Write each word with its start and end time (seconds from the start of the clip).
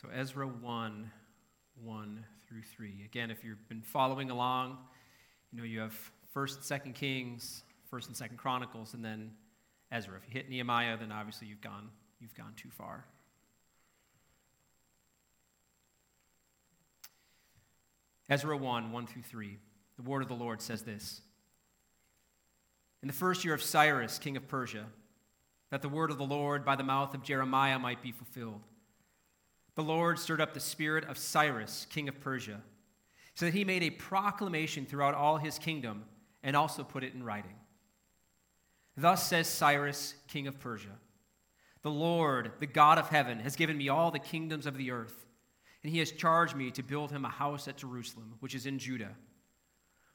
So, 0.00 0.08
Ezra 0.14 0.46
1 0.46 1.10
1 1.82 2.24
through 2.48 2.62
3. 2.62 3.02
Again, 3.04 3.30
if 3.30 3.44
you've 3.44 3.68
been 3.68 3.82
following 3.82 4.30
along, 4.30 4.78
you 5.52 5.58
know 5.58 5.64
you 5.64 5.80
have 5.80 5.94
1st 6.34 6.70
and 6.70 6.94
2nd 6.94 6.94
Kings, 6.94 7.64
1st 7.92 8.06
and 8.06 8.16
2nd 8.16 8.36
Chronicles, 8.38 8.94
and 8.94 9.04
then 9.04 9.32
Ezra. 9.92 10.16
If 10.16 10.26
you 10.26 10.32
hit 10.32 10.48
Nehemiah, 10.48 10.96
then 10.96 11.12
obviously 11.12 11.48
you've 11.48 11.60
gone, 11.60 11.90
you've 12.18 12.34
gone 12.34 12.54
too 12.56 12.70
far. 12.70 13.04
Ezra 18.30 18.56
1 18.56 18.92
1 18.92 19.06
through 19.06 19.22
3. 19.22 19.58
The 19.96 20.02
word 20.02 20.22
of 20.22 20.28
the 20.28 20.34
Lord 20.34 20.62
says 20.62 20.80
this 20.80 21.20
In 23.02 23.06
the 23.06 23.12
first 23.12 23.44
year 23.44 23.52
of 23.52 23.62
Cyrus, 23.62 24.18
king 24.18 24.38
of 24.38 24.48
Persia, 24.48 24.86
that 25.68 25.82
the 25.82 25.90
word 25.90 26.10
of 26.10 26.16
the 26.16 26.24
Lord 26.24 26.64
by 26.64 26.76
the 26.76 26.84
mouth 26.84 27.12
of 27.12 27.22
Jeremiah 27.22 27.78
might 27.78 28.00
be 28.00 28.12
fulfilled. 28.12 28.62
The 29.74 29.82
Lord 29.82 30.18
stirred 30.18 30.40
up 30.40 30.54
the 30.54 30.60
spirit 30.60 31.04
of 31.04 31.18
Cyrus, 31.18 31.86
king 31.90 32.08
of 32.08 32.20
Persia, 32.20 32.60
so 33.34 33.46
that 33.46 33.54
he 33.54 33.64
made 33.64 33.82
a 33.82 33.90
proclamation 33.90 34.84
throughout 34.84 35.14
all 35.14 35.36
his 35.38 35.58
kingdom 35.58 36.04
and 36.42 36.56
also 36.56 36.82
put 36.82 37.04
it 37.04 37.14
in 37.14 37.22
writing. 37.22 37.54
Thus 38.96 39.26
says 39.26 39.48
Cyrus, 39.48 40.14
king 40.28 40.46
of 40.46 40.58
Persia 40.58 40.98
The 41.82 41.90
Lord, 41.90 42.52
the 42.58 42.66
God 42.66 42.98
of 42.98 43.08
heaven, 43.08 43.40
has 43.40 43.56
given 43.56 43.78
me 43.78 43.88
all 43.88 44.10
the 44.10 44.18
kingdoms 44.18 44.66
of 44.66 44.76
the 44.76 44.90
earth, 44.90 45.26
and 45.82 45.92
he 45.92 45.98
has 46.00 46.10
charged 46.10 46.56
me 46.56 46.70
to 46.72 46.82
build 46.82 47.10
him 47.10 47.24
a 47.24 47.30
house 47.30 47.68
at 47.68 47.78
Jerusalem, 47.78 48.34
which 48.40 48.54
is 48.54 48.66
in 48.66 48.78
Judah. 48.78 49.14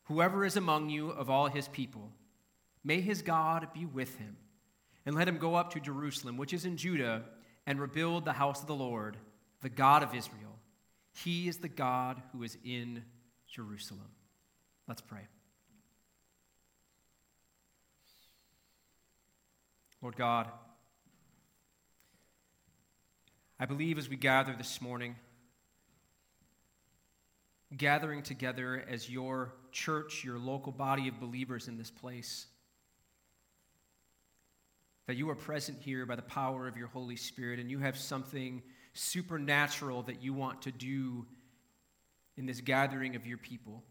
Whoever 0.04 0.46
is 0.46 0.58
among 0.58 0.90
you 0.90 1.10
of 1.10 1.30
all 1.30 1.48
his 1.48 1.68
people, 1.70 2.12
may 2.84 3.02
his 3.02 3.24
God 3.24 3.70
be 3.74 3.85
with 3.85 4.18
him, 4.18 4.38
and 5.05 5.16
let 5.16 5.27
him 5.27 5.40
go 5.40 5.55
up 5.55 5.72
to 5.74 5.79
Jerusalem, 5.79 6.38
which 6.38 6.54
is 6.54 6.66
in 6.66 6.77
Judah, 6.77 7.24
and 7.66 7.79
rebuild 7.79 8.26
the 8.26 8.34
house 8.34 8.62
of 8.62 8.68
the 8.68 8.76
Lord 8.76 9.18
the 9.66 9.70
God 9.70 10.04
of 10.04 10.13
Israel. 10.13 10.60
He 11.24 11.48
is 11.48 11.58
the 11.58 11.68
God 11.68 12.21
who 12.32 12.44
is 12.44 12.55
in 12.63 13.04
Jerusalem. 13.48 14.12
Let's 14.88 15.02
pray. 15.02 15.22
Lord 20.04 20.16
God, 20.16 20.49
I 23.60 23.66
believe 23.66 23.98
as 23.98 24.07
we 24.07 24.18
gather 24.18 24.54
this 24.55 24.80
morning, 24.82 25.16
gathering 27.76 28.22
together 28.22 28.85
as 28.88 29.10
your 29.10 29.52
church, 29.72 30.24
your 30.24 30.38
local 30.38 30.74
body 30.74 31.07
of 31.07 31.20
believers 31.20 31.68
in 31.68 31.76
this 31.76 31.90
place, 31.90 32.46
that 35.07 35.16
you 35.16 35.27
are 35.32 35.35
present 35.35 35.79
here 35.82 36.05
by 36.05 36.16
the 36.16 36.22
power 36.22 36.68
of 36.68 36.77
your 36.77 36.90
Holy 36.90 37.16
Spirit 37.16 37.60
and 37.60 37.72
you 37.72 37.79
have 37.79 37.98
something 37.98 38.62
supernatural 38.96 40.01
that 40.04 40.24
you 40.24 40.34
want 40.34 40.63
to 40.63 40.71
do 40.71 41.26
in 42.38 42.46
this 42.46 42.62
gathering 42.62 43.15
of 43.15 43.27
your 43.27 43.38
people. 43.38 43.84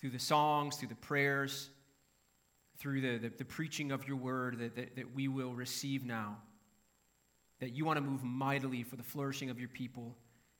Through 0.00 0.10
the 0.10 0.18
songs, 0.18 0.76
through 0.76 0.88
the 0.88 0.94
prayers, 0.94 1.70
through 2.78 3.00
the, 3.00 3.18
the, 3.18 3.32
the 3.38 3.44
preaching 3.44 3.90
of 3.90 4.06
your 4.06 4.16
word 4.16 4.58
that, 4.58 4.76
that, 4.76 4.96
that 4.96 5.14
we 5.14 5.26
will 5.26 5.52
receive 5.52 6.04
now. 6.04 6.36
That 7.60 7.70
you 7.70 7.84
want 7.84 7.96
to 7.96 8.00
move 8.00 8.22
mightily 8.22 8.84
for 8.84 8.96
the 8.96 9.02
flourishing 9.02 9.50
of 9.50 9.58
your 9.58 9.68
people 9.68 10.14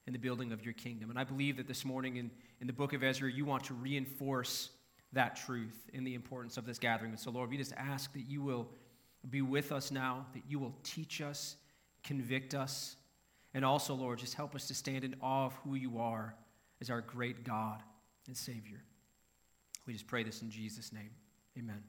and 0.07 0.15
the 0.15 0.19
building 0.19 0.53
of 0.53 0.65
your 0.65 0.75
kingdom. 0.75 1.11
And 1.11 1.19
I 1.19 1.25
believe 1.25 1.59
that 1.59 1.69
this 1.69 1.85
morning 1.85 2.17
in, 2.17 2.31
in 2.61 2.67
the 2.67 2.73
book 2.73 2.93
of 2.93 3.05
Ezra, 3.05 3.31
you 3.31 3.45
want 3.45 3.65
to 3.65 3.75
reinforce 3.75 4.71
that 5.13 5.37
truth 5.37 5.89
in 5.93 6.03
the 6.03 6.15
importance 6.15 6.57
of 6.57 6.67
this 6.67 6.79
gathering. 6.79 7.13
And 7.13 7.21
so, 7.21 7.31
Lord, 7.31 7.51
we 7.51 7.57
just 7.57 7.75
ask 7.77 8.13
that 8.15 8.27
you 8.27 8.43
will 8.43 8.69
be 9.31 9.43
with 9.43 9.71
us 9.71 9.91
now, 9.91 10.27
that 10.33 10.43
you 10.49 10.59
will 10.59 10.75
teach 10.83 11.21
us, 11.21 11.57
convict 12.03 12.55
us, 12.55 12.97
and 13.55 13.65
also, 13.65 13.95
Lord, 13.95 14.19
just 14.19 14.35
help 14.35 14.55
us 14.55 14.67
to 14.69 14.75
stand 14.75 15.05
in 15.05 15.17
awe 15.23 15.47
of 15.47 15.55
who 15.65 15.75
you 15.75 15.99
are 15.99 16.35
as 16.81 16.91
our 16.91 17.01
great 17.01 17.45
God 17.45 17.83
and 18.27 18.37
Savior. 18.37 18.83
We 19.87 19.93
just 19.93 20.07
pray 20.07 20.23
this 20.23 20.43
in 20.43 20.51
Jesus' 20.51 20.93
name. 20.93 21.11
Amen. 21.59 21.83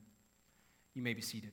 You 0.93 1.01
may 1.01 1.13
be 1.13 1.21
seated. 1.21 1.51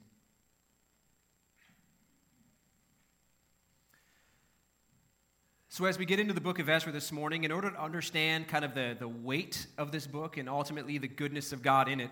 So, 5.68 5.84
as 5.84 5.98
we 5.98 6.06
get 6.06 6.18
into 6.18 6.32
the 6.32 6.40
book 6.40 6.58
of 6.58 6.70
Ezra 6.70 6.90
this 6.90 7.12
morning, 7.12 7.44
in 7.44 7.52
order 7.52 7.70
to 7.70 7.78
understand 7.78 8.48
kind 8.48 8.64
of 8.64 8.74
the, 8.74 8.96
the 8.98 9.08
weight 9.08 9.66
of 9.76 9.92
this 9.92 10.06
book 10.06 10.38
and 10.38 10.48
ultimately 10.48 10.96
the 10.96 11.08
goodness 11.08 11.52
of 11.52 11.62
God 11.62 11.88
in 11.88 12.00
it, 12.00 12.10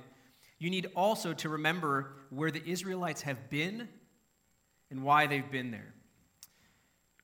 you 0.59 0.69
need 0.69 0.91
also 0.95 1.33
to 1.33 1.49
remember 1.49 2.13
where 2.29 2.51
the 2.51 2.63
Israelites 2.69 3.23
have 3.23 3.49
been 3.49 3.89
and 4.91 5.03
why 5.03 5.27
they've 5.27 5.51
been 5.51 5.71
there. 5.71 5.95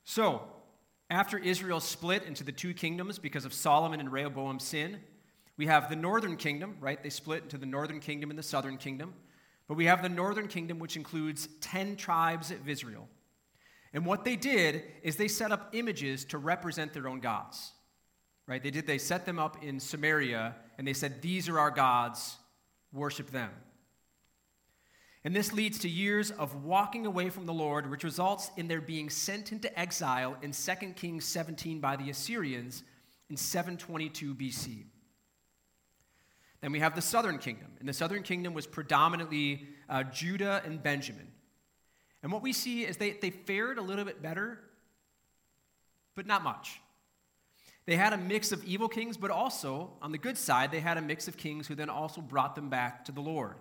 So, 0.03 0.41
after 1.11 1.37
Israel 1.37 1.79
split 1.81 2.23
into 2.23 2.43
the 2.43 2.51
two 2.51 2.73
kingdoms 2.73 3.19
because 3.19 3.45
of 3.45 3.53
Solomon 3.53 3.99
and 3.99 4.11
Rehoboam's 4.11 4.63
sin, 4.63 4.99
we 5.57 5.67
have 5.67 5.89
the 5.89 5.95
northern 5.95 6.37
kingdom, 6.37 6.77
right? 6.79 7.03
They 7.03 7.09
split 7.09 7.43
into 7.43 7.57
the 7.57 7.65
northern 7.65 7.99
kingdom 7.99 8.29
and 8.29 8.39
the 8.39 8.43
southern 8.43 8.77
kingdom. 8.77 9.13
But 9.67 9.75
we 9.75 9.85
have 9.85 10.01
the 10.01 10.09
northern 10.09 10.47
kingdom, 10.47 10.79
which 10.79 10.95
includes 10.95 11.49
10 11.59 11.97
tribes 11.97 12.49
of 12.49 12.67
Israel. 12.67 13.07
And 13.93 14.05
what 14.05 14.23
they 14.23 14.37
did 14.37 14.83
is 15.03 15.17
they 15.17 15.27
set 15.27 15.51
up 15.51 15.69
images 15.73 16.23
to 16.25 16.37
represent 16.37 16.93
their 16.93 17.07
own 17.07 17.19
gods. 17.19 17.73
Right? 18.47 18.63
They 18.63 18.71
did 18.71 18.87
they 18.87 18.97
set 18.97 19.25
them 19.25 19.37
up 19.37 19.63
in 19.63 19.79
Samaria 19.79 20.55
and 20.77 20.87
they 20.87 20.93
said 20.93 21.21
these 21.21 21.47
are 21.47 21.59
our 21.59 21.71
gods, 21.71 22.37
worship 22.91 23.31
them. 23.31 23.51
And 25.23 25.35
this 25.35 25.53
leads 25.53 25.77
to 25.79 25.89
years 25.89 26.31
of 26.31 26.63
walking 26.63 27.05
away 27.05 27.29
from 27.29 27.45
the 27.45 27.53
Lord, 27.53 27.89
which 27.89 28.03
results 28.03 28.49
in 28.57 28.67
their 28.67 28.81
being 28.81 29.09
sent 29.09 29.51
into 29.51 29.79
exile 29.79 30.35
in 30.41 30.51
2 30.51 30.93
Kings 30.95 31.25
17 31.25 31.79
by 31.79 31.95
the 31.95 32.09
Assyrians 32.09 32.83
in 33.29 33.37
722 33.37 34.33
BC. 34.33 34.85
Then 36.61 36.71
we 36.71 36.79
have 36.79 36.95
the 36.95 37.01
southern 37.01 37.37
kingdom. 37.37 37.67
And 37.79 37.87
the 37.87 37.93
southern 37.93 38.23
kingdom 38.23 38.53
was 38.53 38.65
predominantly 38.65 39.67
uh, 39.89 40.03
Judah 40.03 40.61
and 40.65 40.81
Benjamin. 40.81 41.27
And 42.23 42.31
what 42.31 42.41
we 42.41 42.53
see 42.53 42.83
is 42.83 42.97
they, 42.97 43.11
they 43.11 43.31
fared 43.31 43.77
a 43.77 43.81
little 43.81 44.05
bit 44.05 44.21
better, 44.21 44.59
but 46.15 46.25
not 46.25 46.43
much. 46.43 46.79
They 47.85 47.95
had 47.95 48.13
a 48.13 48.17
mix 48.17 48.51
of 48.51 48.63
evil 48.63 48.87
kings, 48.87 49.17
but 49.17 49.31
also, 49.31 49.91
on 50.01 50.11
the 50.11 50.19
good 50.19 50.37
side, 50.37 50.71
they 50.71 50.79
had 50.79 50.97
a 50.97 51.01
mix 51.01 51.27
of 51.27 51.35
kings 51.35 51.67
who 51.67 51.73
then 51.73 51.89
also 51.89 52.21
brought 52.21 52.55
them 52.55 52.69
back 52.69 53.05
to 53.05 53.11
the 53.11 53.21
Lord. 53.21 53.55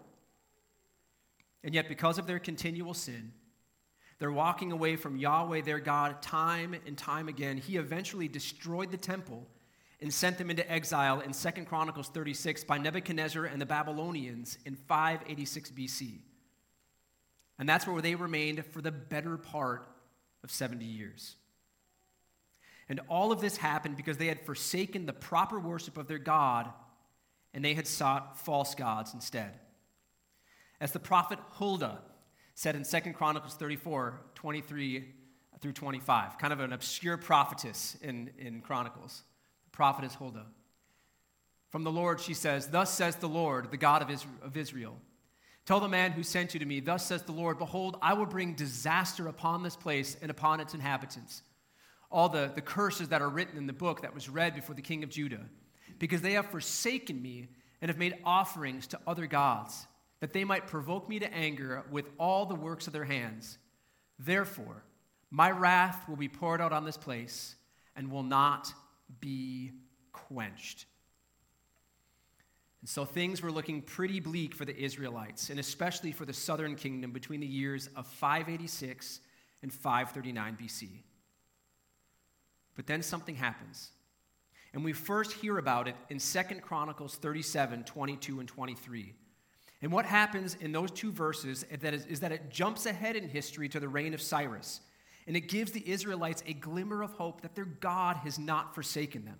And 1.62 1.74
yet, 1.74 1.88
because 1.88 2.18
of 2.18 2.26
their 2.26 2.38
continual 2.38 2.94
sin, 2.94 3.32
they're 4.18 4.32
walking 4.32 4.72
away 4.72 4.96
from 4.96 5.16
Yahweh, 5.16 5.62
their 5.62 5.80
God, 5.80 6.22
time 6.22 6.74
and 6.86 6.96
time 6.96 7.28
again. 7.28 7.56
He 7.56 7.76
eventually 7.76 8.28
destroyed 8.28 8.90
the 8.90 8.96
temple 8.96 9.46
and 10.00 10.12
sent 10.12 10.38
them 10.38 10.50
into 10.50 10.70
exile 10.70 11.20
in 11.20 11.32
2 11.32 11.64
Chronicles 11.64 12.08
36 12.08 12.64
by 12.64 12.78
Nebuchadnezzar 12.78 13.44
and 13.44 13.60
the 13.60 13.66
Babylonians 13.66 14.58
in 14.64 14.74
586 14.74 15.70
BC. 15.70 16.18
And 17.58 17.68
that's 17.68 17.86
where 17.86 18.00
they 18.00 18.14
remained 18.14 18.64
for 18.66 18.80
the 18.80 18.90
better 18.90 19.36
part 19.36 19.86
of 20.42 20.50
70 20.50 20.84
years. 20.84 21.36
And 22.88 23.00
all 23.08 23.32
of 23.32 23.40
this 23.40 23.56
happened 23.56 23.96
because 23.96 24.16
they 24.16 24.26
had 24.26 24.44
forsaken 24.44 25.06
the 25.06 25.12
proper 25.12 25.60
worship 25.60 25.96
of 25.96 26.08
their 26.08 26.18
God 26.18 26.70
and 27.52 27.64
they 27.64 27.74
had 27.74 27.86
sought 27.86 28.38
false 28.38 28.74
gods 28.74 29.14
instead. 29.14 29.52
As 30.80 30.92
the 30.92 30.98
prophet 30.98 31.38
Huldah 31.58 31.98
said 32.54 32.74
in 32.74 32.84
2 32.84 33.12
Chronicles 33.12 33.54
34 33.54 34.20
23 34.34 35.08
through 35.60 35.72
25, 35.72 36.38
kind 36.38 36.52
of 36.52 36.60
an 36.60 36.72
obscure 36.72 37.18
prophetess 37.18 37.96
in, 38.00 38.30
in 38.38 38.62
Chronicles. 38.62 39.22
The 39.64 39.70
prophetess 39.70 40.14
Huldah. 40.14 40.46
From 41.68 41.84
the 41.84 41.92
Lord, 41.92 42.18
she 42.18 42.34
says, 42.34 42.68
Thus 42.68 42.92
says 42.92 43.16
the 43.16 43.28
Lord, 43.28 43.70
the 43.70 43.76
God 43.76 44.02
of 44.42 44.56
Israel. 44.56 44.96
Tell 45.66 45.80
the 45.80 45.88
man 45.88 46.12
who 46.12 46.22
sent 46.22 46.54
you 46.54 46.60
to 46.60 46.66
me, 46.66 46.80
Thus 46.80 47.06
says 47.06 47.22
the 47.22 47.32
Lord, 47.32 47.58
Behold, 47.58 47.96
I 48.00 48.14
will 48.14 48.26
bring 48.26 48.54
disaster 48.54 49.28
upon 49.28 49.62
this 49.62 49.76
place 49.76 50.16
and 50.20 50.30
upon 50.30 50.60
its 50.60 50.74
inhabitants. 50.74 51.42
All 52.10 52.28
the, 52.28 52.50
the 52.54 52.62
curses 52.62 53.08
that 53.08 53.22
are 53.22 53.28
written 53.28 53.56
in 53.56 53.66
the 53.66 53.72
book 53.72 54.02
that 54.02 54.14
was 54.14 54.28
read 54.28 54.54
before 54.54 54.74
the 54.74 54.82
king 54.82 55.04
of 55.04 55.10
Judah, 55.10 55.46
because 55.98 56.22
they 56.22 56.32
have 56.32 56.50
forsaken 56.50 57.22
me 57.22 57.48
and 57.80 57.88
have 57.88 57.98
made 57.98 58.16
offerings 58.24 58.86
to 58.88 59.00
other 59.06 59.26
gods 59.26 59.86
that 60.20 60.32
they 60.32 60.44
might 60.44 60.66
provoke 60.66 61.08
me 61.08 61.18
to 61.18 61.34
anger 61.34 61.82
with 61.90 62.06
all 62.18 62.46
the 62.46 62.54
works 62.54 62.86
of 62.86 62.92
their 62.92 63.04
hands. 63.04 63.58
Therefore, 64.18 64.84
my 65.30 65.50
wrath 65.50 66.08
will 66.08 66.16
be 66.16 66.28
poured 66.28 66.60
out 66.60 66.72
on 66.72 66.84
this 66.84 66.96
place 66.96 67.56
and 67.96 68.10
will 68.10 68.22
not 68.22 68.72
be 69.20 69.72
quenched. 70.12 70.86
And 72.80 72.88
so 72.88 73.04
things 73.04 73.42
were 73.42 73.52
looking 73.52 73.82
pretty 73.82 74.20
bleak 74.20 74.54
for 74.54 74.64
the 74.64 74.76
Israelites, 74.76 75.50
and 75.50 75.60
especially 75.60 76.12
for 76.12 76.24
the 76.24 76.32
southern 76.32 76.76
kingdom 76.76 77.12
between 77.12 77.40
the 77.40 77.46
years 77.46 77.88
of 77.94 78.06
586 78.06 79.20
and 79.62 79.72
539 79.72 80.56
BC. 80.60 80.88
But 82.74 82.86
then 82.86 83.02
something 83.02 83.34
happens. 83.34 83.90
And 84.72 84.84
we 84.84 84.92
first 84.92 85.32
hear 85.32 85.58
about 85.58 85.88
it 85.88 85.96
in 86.08 86.18
2 86.18 86.40
Chronicles 86.62 87.16
37 87.16 87.84
22 87.84 88.40
and 88.40 88.48
23. 88.48 89.14
And 89.82 89.90
what 89.90 90.04
happens 90.04 90.56
in 90.60 90.72
those 90.72 90.90
two 90.90 91.10
verses 91.10 91.64
is 91.70 92.20
that, 92.20 92.32
it 92.32 92.50
jumps 92.50 92.86
ahead 92.86 93.16
in 93.16 93.28
history 93.28 93.68
to 93.70 93.80
the 93.80 93.88
reign 93.88 94.14
of 94.14 94.20
Cyrus. 94.20 94.80
and 95.26 95.36
it 95.36 95.48
gives 95.48 95.70
the 95.70 95.88
Israelites 95.88 96.42
a 96.46 96.52
glimmer 96.52 97.02
of 97.02 97.12
hope 97.12 97.42
that 97.42 97.54
their 97.54 97.64
God 97.64 98.16
has 98.16 98.36
not 98.36 98.74
forsaken 98.74 99.24
them. 99.24 99.38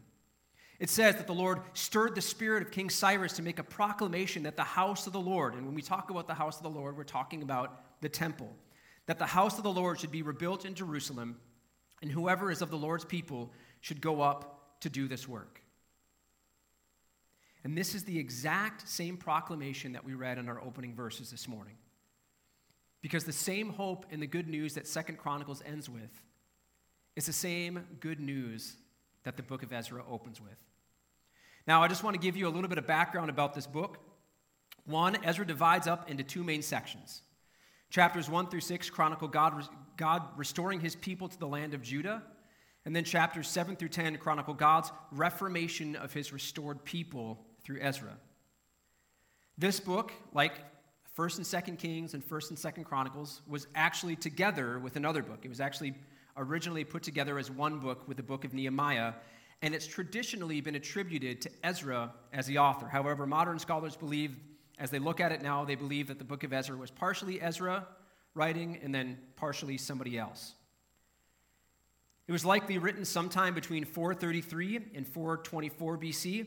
It 0.79 0.89
says 0.89 1.17
that 1.17 1.27
the 1.27 1.35
Lord 1.35 1.61
stirred 1.75 2.15
the 2.15 2.21
spirit 2.21 2.63
of 2.63 2.71
King 2.71 2.89
Cyrus 2.89 3.33
to 3.33 3.43
make 3.43 3.59
a 3.59 3.65
proclamation 3.65 4.45
that 4.45 4.57
the 4.57 4.63
house 4.63 5.07
of 5.07 5.13
the 5.13 5.21
Lord, 5.21 5.55
and 5.55 5.67
when 5.67 5.75
we 5.75 5.83
talk 5.83 6.11
about 6.11 6.27
the 6.27 6.35
house 6.35 6.57
of 6.57 6.63
the 6.63 6.71
Lord, 6.71 6.97
we're 6.97 7.05
talking 7.05 7.43
about 7.43 8.01
the 8.01 8.09
temple, 8.09 8.51
that 9.07 9.19
the 9.19 9.27
house 9.27 9.59
of 9.59 9.65
the 9.65 9.73
Lord 9.73 10.01
should 10.01 10.13
be 10.13 10.23
rebuilt 10.23 10.65
in 10.65 10.75
Jerusalem, 10.75 11.37
and 12.03 12.11
whoever 12.11 12.51
is 12.51 12.63
of 12.63 12.71
the 12.71 12.79
Lord's 12.79 13.05
people 13.05 13.53
should 13.81 14.01
go 14.01 14.23
up 14.23 14.79
to 14.81 14.89
do 14.89 15.09
this 15.09 15.29
work. 15.29 15.61
And 17.65 17.77
this 17.77 17.95
is 17.95 18.05
the 18.05 18.19
exact 18.19 18.89
same 18.89 19.17
proclamation 19.17 19.93
that 19.93 20.05
we 20.05 20.15
read 20.15 20.39
in 20.39 20.49
our 20.49 20.61
opening 20.61 20.95
verses 20.95 21.31
this 21.31 21.47
morning. 21.47 21.75
Because 23.03 23.25
the 23.25 23.33
same 23.33 23.71
hope 23.71 24.07
and 24.11 24.21
the 24.21 24.27
good 24.27 24.49
news 24.49 24.75
that 24.75 24.87
Second 24.87 25.19
Chronicles 25.19 25.63
ends 25.65 25.89
with 25.89 26.23
is 27.17 27.27
the 27.27 27.33
same 27.33 27.85
good 28.01 28.21
news 28.21 28.77
that 29.25 29.37
the 29.37 29.43
book 29.43 29.63
of 29.63 29.73
Ezra 29.73 30.03
opens 30.11 30.41
with. 30.41 30.57
Now, 31.67 31.83
I 31.83 31.89
just 31.89 32.03
want 32.03 32.15
to 32.15 32.21
give 32.21 32.37
you 32.37 32.49
a 32.49 32.51
little 32.51 32.69
bit 32.69 32.79
of 32.79 32.87
background 32.87 33.29
about 33.31 33.55
this 33.55 33.67
book. 33.67 33.99
One, 34.87 35.17
Ezra 35.23 35.47
divides 35.47 35.87
up 35.87 36.11
into 36.11 36.25
two 36.25 36.43
main 36.43 36.63
sections. 36.63 37.23
Chapters 37.91 38.31
1 38.31 38.49
through 38.49 38.61
6 38.61 38.89
chronicle 38.91 39.29
God, 39.29 39.69
God 39.97 40.23
restoring 40.37 40.81
his 40.81 40.95
people 40.97 41.29
to 41.29 41.39
the 41.39 41.47
land 41.47 41.75
of 41.75 41.83
Judah. 41.83 42.23
And 42.85 42.97
then 42.97 43.05
chapters 43.05 43.49
7 43.49 43.77
through 43.77 43.89
10 43.89 44.17
chronicle 44.17 44.55
God's 44.55 44.91
reformation 45.13 45.97
of 45.97 46.13
his 46.13 46.33
restored 46.33 46.85
people 46.85 47.45
through 47.71 47.81
Ezra. 47.81 48.17
This 49.57 49.79
book, 49.79 50.13
like 50.35 50.55
1st 51.17 51.37
and 51.37 51.47
2nd 51.47 51.79
Kings 51.79 52.15
and 52.15 52.29
1st 52.29 52.51
and 52.51 52.59
2nd 52.59 52.85
Chronicles, 52.85 53.43
was 53.47 53.69
actually 53.77 54.17
together 54.17 54.81
with 54.81 54.97
another 54.97 55.23
book. 55.23 55.39
It 55.45 55.49
was 55.49 55.61
actually 55.61 55.95
originally 56.37 56.83
put 56.83 57.05
together 57.05 57.39
as 57.39 57.49
one 57.49 57.79
book 57.79 58.09
with 58.09 58.17
the 58.17 58.25
book 58.25 58.45
of 58.45 58.53
Nehemiah 58.55 59.13
and 59.63 59.75
it's 59.75 59.87
traditionally 59.87 60.61
been 60.63 60.75
attributed 60.75 61.43
to 61.43 61.51
Ezra 61.63 62.13
as 62.33 62.47
the 62.47 62.59
author. 62.59 62.89
However, 62.89 63.27
modern 63.27 63.59
scholars 63.59 63.95
believe, 63.95 64.35
as 64.79 64.91
they 64.91 64.99
look 64.99 65.21
at 65.21 65.33
it 65.33 65.43
now, 65.43 65.67
they 65.67 65.75
believe 65.75 66.09
that 66.09 66.19
the 66.19 66.25
book 66.25 66.45
of 66.45 66.53
Ezra 66.53 66.77
was 66.77 66.91
partially 66.91 67.43
Ezra 67.43 67.87
writing 68.35 68.81
and 68.83 68.95
then 68.95 69.19
partially 69.37 69.77
somebody 69.77 70.19
else. 70.19 70.55
It 72.27 72.33
was 72.33 72.45
likely 72.45 72.79
written 72.79 73.05
sometime 73.05 73.55
between 73.55 73.85
433 73.85 74.93
and 74.95 75.07
424 75.07 75.99
BC. 75.99 76.47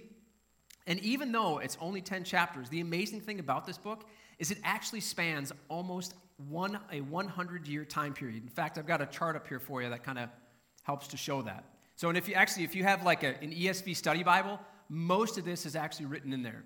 And 0.85 1.00
even 1.00 1.31
though 1.31 1.59
it's 1.59 1.77
only 1.80 2.01
10 2.01 2.24
chapters, 2.24 2.69
the 2.69 2.81
amazing 2.81 3.21
thing 3.21 3.39
about 3.39 3.65
this 3.65 3.77
book 3.77 4.07
is 4.39 4.51
it 4.51 4.57
actually 4.63 5.00
spans 5.00 5.51
almost 5.69 6.15
one, 6.50 6.80
a 6.91 7.01
100 7.01 7.68
year 7.68 7.85
time 7.85 8.13
period. 8.13 8.44
In 8.44 8.50
fact, 8.50 8.77
I've 8.77 8.88
got 8.88 9.01
a 9.01 9.06
chart 9.06 9.35
up 9.35 9.47
here 9.47 9.59
for 9.59 9.81
you 9.81 9.89
that 9.89 10.03
kind 10.03 10.19
of 10.19 10.30
helps 10.83 11.07
to 11.09 11.18
show 11.18 11.41
that. 11.44 11.63
So, 11.95 12.09
and 12.09 12.18
if 12.18 12.27
you 12.27 12.33
actually, 12.33 12.63
if 12.63 12.75
you 12.75 12.83
have 12.83 13.03
like 13.03 13.24
a, 13.24 13.39
an 13.41 13.51
ESV 13.51 13.95
study 13.95 14.24
Bible, 14.24 14.59
most 14.89 15.38
of 15.38 15.45
this 15.45 15.65
is 15.65 15.75
actually 15.75 16.07
written 16.07 16.33
in 16.33 16.44
there. 16.44 16.63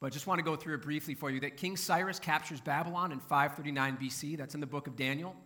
But 0.00 0.08
I 0.08 0.10
just 0.10 0.26
want 0.26 0.38
to 0.40 0.44
go 0.44 0.56
through 0.56 0.74
it 0.74 0.82
briefly 0.82 1.14
for 1.14 1.30
you 1.30 1.38
that 1.40 1.56
King 1.56 1.76
Cyrus 1.76 2.18
captures 2.18 2.60
Babylon 2.60 3.12
in 3.12 3.20
539 3.20 3.98
BC. 3.98 4.36
That's 4.36 4.54
in 4.54 4.60
the 4.60 4.66
book 4.66 4.88
of 4.88 4.96
Daniel. 4.96 5.36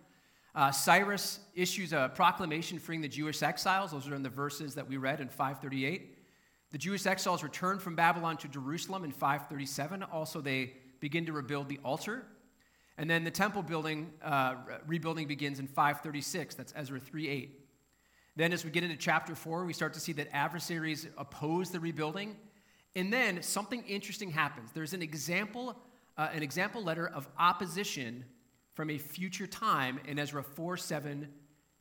Uh, 0.54 0.70
Cyrus 0.70 1.40
issues 1.54 1.92
a 1.92 2.10
proclamation 2.14 2.78
freeing 2.78 3.02
the 3.02 3.08
Jewish 3.08 3.42
exiles. 3.42 3.90
Those 3.90 4.08
are 4.08 4.14
in 4.14 4.22
the 4.22 4.30
verses 4.30 4.74
that 4.76 4.88
we 4.88 4.96
read 4.96 5.20
in 5.20 5.28
538. 5.28 6.15
The 6.72 6.78
Jewish 6.78 7.06
exiles 7.06 7.42
return 7.42 7.78
from 7.78 7.94
Babylon 7.94 8.36
to 8.38 8.48
Jerusalem 8.48 9.04
in 9.04 9.12
537. 9.12 10.02
Also, 10.02 10.40
they 10.40 10.74
begin 11.00 11.26
to 11.26 11.32
rebuild 11.32 11.68
the 11.68 11.78
altar. 11.84 12.26
And 12.98 13.08
then 13.08 13.24
the 13.24 13.30
temple 13.30 13.62
building, 13.62 14.12
uh, 14.22 14.56
rebuilding 14.86 15.28
begins 15.28 15.58
in 15.58 15.66
536. 15.66 16.54
That's 16.54 16.72
Ezra 16.76 16.98
3 16.98 17.28
8. 17.28 17.60
Then, 18.36 18.52
as 18.52 18.64
we 18.64 18.70
get 18.70 18.84
into 18.84 18.96
chapter 18.96 19.34
four, 19.34 19.64
we 19.64 19.72
start 19.72 19.94
to 19.94 20.00
see 20.00 20.12
that 20.12 20.28
adversaries 20.32 21.06
oppose 21.16 21.70
the 21.70 21.80
rebuilding. 21.80 22.36
And 22.94 23.12
then 23.12 23.42
something 23.42 23.82
interesting 23.84 24.30
happens. 24.30 24.72
There's 24.72 24.92
an 24.92 25.02
example, 25.02 25.78
uh, 26.18 26.28
an 26.32 26.42
example 26.42 26.82
letter 26.82 27.06
of 27.06 27.26
opposition 27.38 28.24
from 28.74 28.90
a 28.90 28.98
future 28.98 29.46
time 29.46 30.00
in 30.06 30.18
Ezra 30.18 30.42
4 30.42 30.76
7 30.76 31.28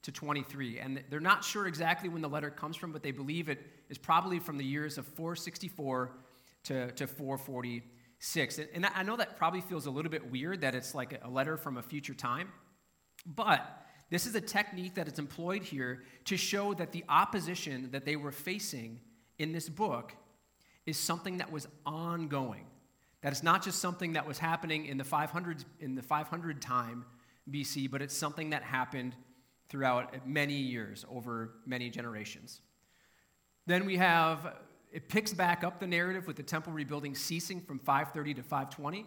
to 0.06 0.12
23. 0.12 0.80
And 0.80 1.04
they're 1.10 1.20
not 1.20 1.44
sure 1.44 1.66
exactly 1.66 2.10
when 2.10 2.22
the 2.22 2.30
letter 2.30 2.52
comes 2.52 2.78
from, 2.78 2.92
but 2.92 3.02
they 3.02 3.10
believe 3.10 3.50
it 3.50 3.60
is 3.90 3.98
probably 3.98 4.38
from 4.38 4.58
the 4.58 4.64
years 4.64 5.00
of 5.00 5.08
464 5.08 6.12
to, 6.66 6.92
to 6.92 7.08
446. 7.08 8.60
And, 8.60 8.68
and 8.76 8.86
I 8.86 9.02
know 9.02 9.18
that 9.18 9.36
probably 9.36 9.62
feels 9.62 9.88
a 9.88 9.90
little 9.90 10.12
bit 10.12 10.32
weird 10.32 10.62
that 10.62 10.76
it's 10.76 10.94
like 10.94 11.20
a 11.24 11.28
letter 11.28 11.58
from 11.58 11.78
a 11.78 11.82
future 11.82 12.14
time, 12.14 12.52
but 13.26 13.84
this 14.12 14.28
is 14.28 14.36
a 14.36 14.42
technique 14.42 14.94
that 14.94 15.08
is 15.08 15.18
employed 15.18 15.64
here 15.64 16.04
to 16.26 16.38
show 16.38 16.76
that 16.76 16.92
the 16.92 17.04
opposition 17.10 17.90
that 17.92 18.06
they 18.06 18.16
were 18.16 18.32
facing 18.32 19.00
in 19.40 19.52
this 19.52 19.68
book 19.68 20.14
is 20.86 20.98
something 21.00 21.38
that 21.38 21.52
was 21.52 21.68
ongoing. 21.84 22.68
That 23.22 23.32
it's 23.32 23.42
not 23.42 23.64
just 23.64 23.80
something 23.80 24.14
that 24.14 24.28
was 24.28 24.38
happening 24.38 24.86
in 24.86 25.00
the 25.00 25.04
500 25.04 25.66
in 25.80 25.96
the 25.96 26.04
500 26.04 26.62
time 26.62 27.06
BC, 27.50 27.90
but 27.90 28.04
it's 28.04 28.16
something 28.16 28.52
that 28.52 28.62
happened 28.62 29.16
throughout 29.70 30.28
many 30.28 30.56
years, 30.56 31.06
over 31.10 31.52
many 31.66 31.90
generations. 31.90 32.62
Then 33.66 33.86
we 33.86 33.98
have 33.98 34.56
it 34.92 35.10
picks 35.10 35.34
back 35.34 35.66
up 35.66 35.80
the 35.80 35.88
narrative 35.88 36.26
with 36.26 36.38
the 36.38 36.44
temple 36.44 36.72
rebuilding 36.72 37.16
ceasing 37.16 37.60
from 37.60 37.80
530 37.80 38.36
to 38.36 38.44
520. 38.44 39.06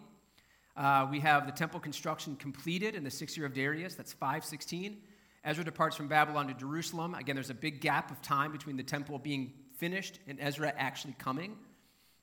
Uh, 0.77 1.07
we 1.09 1.19
have 1.19 1.47
the 1.47 1.51
temple 1.51 1.79
construction 1.79 2.35
completed 2.35 2.93
in 2.93 3.03
the 3.03 3.09
sixth 3.09 3.35
year 3.35 3.47
of 3.47 3.55
Darius, 3.55 3.95
that's 3.95 4.13
516. 4.13 4.97
Ezra 5.43 5.63
departs 5.63 5.95
from 5.95 6.07
Babylon 6.07 6.47
to 6.47 6.53
Jerusalem. 6.53 7.15
Again, 7.15 7.35
there's 7.35 7.49
a 7.49 7.55
big 7.55 7.81
gap 7.81 8.11
of 8.11 8.21
time 8.21 8.51
between 8.51 8.77
the 8.77 8.83
temple 8.83 9.17
being 9.17 9.51
finished 9.77 10.19
and 10.27 10.37
Ezra 10.39 10.73
actually 10.77 11.15
coming 11.17 11.57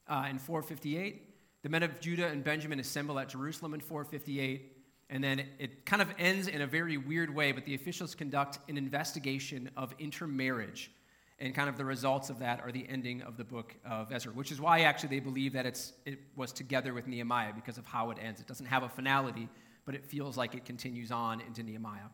uh, 0.06 0.26
in 0.30 0.38
458. 0.38 1.22
The 1.62 1.68
men 1.68 1.82
of 1.82 1.98
Judah 1.98 2.28
and 2.28 2.44
Benjamin 2.44 2.78
assemble 2.78 3.18
at 3.18 3.28
Jerusalem 3.30 3.74
in 3.74 3.80
458. 3.80 4.75
And 5.08 5.22
then 5.22 5.44
it, 5.58 5.86
kind 5.86 6.02
of 6.02 6.08
ends 6.18 6.48
in 6.48 6.62
a 6.62 6.66
very 6.66 6.96
weird 6.96 7.32
way, 7.32 7.52
but 7.52 7.64
the 7.64 7.74
officials 7.74 8.14
conduct 8.14 8.58
an 8.68 8.76
investigation 8.76 9.70
of 9.76 9.94
intermarriage 9.98 10.90
and 11.38 11.54
kind 11.54 11.68
of 11.68 11.76
the 11.76 11.84
results 11.84 12.30
of 12.30 12.38
that 12.38 12.60
are 12.60 12.72
the 12.72 12.86
ending 12.88 13.20
of 13.22 13.36
the 13.36 13.44
book 13.44 13.74
of 13.84 14.10
Ezra, 14.10 14.32
which 14.32 14.50
is 14.50 14.60
why 14.60 14.80
actually 14.80 15.10
they 15.10 15.20
believe 15.20 15.52
that 15.52 15.66
it's, 15.66 15.92
it 16.06 16.18
was 16.34 16.50
together 16.50 16.94
with 16.94 17.06
Nehemiah 17.06 17.52
because 17.54 17.76
of 17.76 17.84
how 17.84 18.10
it 18.10 18.18
ends. 18.20 18.40
It 18.40 18.46
doesn't 18.46 18.66
have 18.66 18.82
a 18.82 18.88
finality, 18.88 19.48
but 19.84 19.94
it 19.94 20.04
feels 20.04 20.36
like 20.36 20.54
it 20.54 20.64
continues 20.64 21.10
on 21.10 21.42
into 21.42 21.62
Nehemiah. 21.62 22.08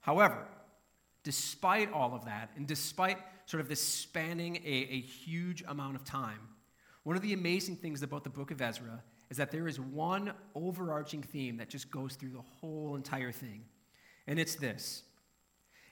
However, 0.00 0.46
despite 1.22 1.90
all 1.92 2.14
of 2.14 2.26
that, 2.26 2.50
and 2.56 2.66
despite 2.66 3.16
sort 3.46 3.62
of 3.62 3.68
this 3.68 3.80
spanning 3.80 4.56
a, 4.56 4.68
a 4.68 5.00
huge 5.00 5.64
amount 5.66 5.96
of 5.96 6.04
time, 6.04 6.40
one 7.04 7.16
of 7.16 7.22
the 7.22 7.32
amazing 7.32 7.76
things 7.76 8.02
about 8.02 8.22
the 8.22 8.30
book 8.30 8.50
of 8.50 8.60
Ezra 8.60 9.02
is 9.34 9.38
that 9.38 9.50
there 9.50 9.66
is 9.66 9.80
one 9.80 10.32
overarching 10.54 11.20
theme 11.20 11.56
that 11.56 11.68
just 11.68 11.90
goes 11.90 12.14
through 12.14 12.30
the 12.30 12.44
whole 12.60 12.94
entire 12.94 13.32
thing. 13.32 13.64
And 14.28 14.38
it's 14.38 14.54
this 14.54 15.02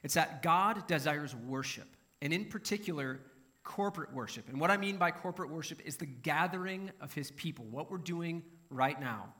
it's 0.05 0.15
that 0.15 0.45
God 0.45 0.87
desires 0.87 1.35
worship, 1.35 1.89
and 2.21 2.33
in 2.33 2.45
particular, 2.45 3.19
corporate 3.65 4.15
worship. 4.15 4.49
And 4.49 4.61
what 4.61 4.71
I 4.71 4.77
mean 4.77 4.97
by 4.97 5.11
corporate 5.11 5.51
worship 5.51 5.81
is 5.85 5.97
the 5.97 6.07
gathering 6.07 6.93
of 7.01 7.13
his 7.15 7.33
people, 7.33 7.65
what 7.65 7.91
we're 7.91 7.99
doing 7.99 8.45
right 8.71 9.01
now. 9.01 9.35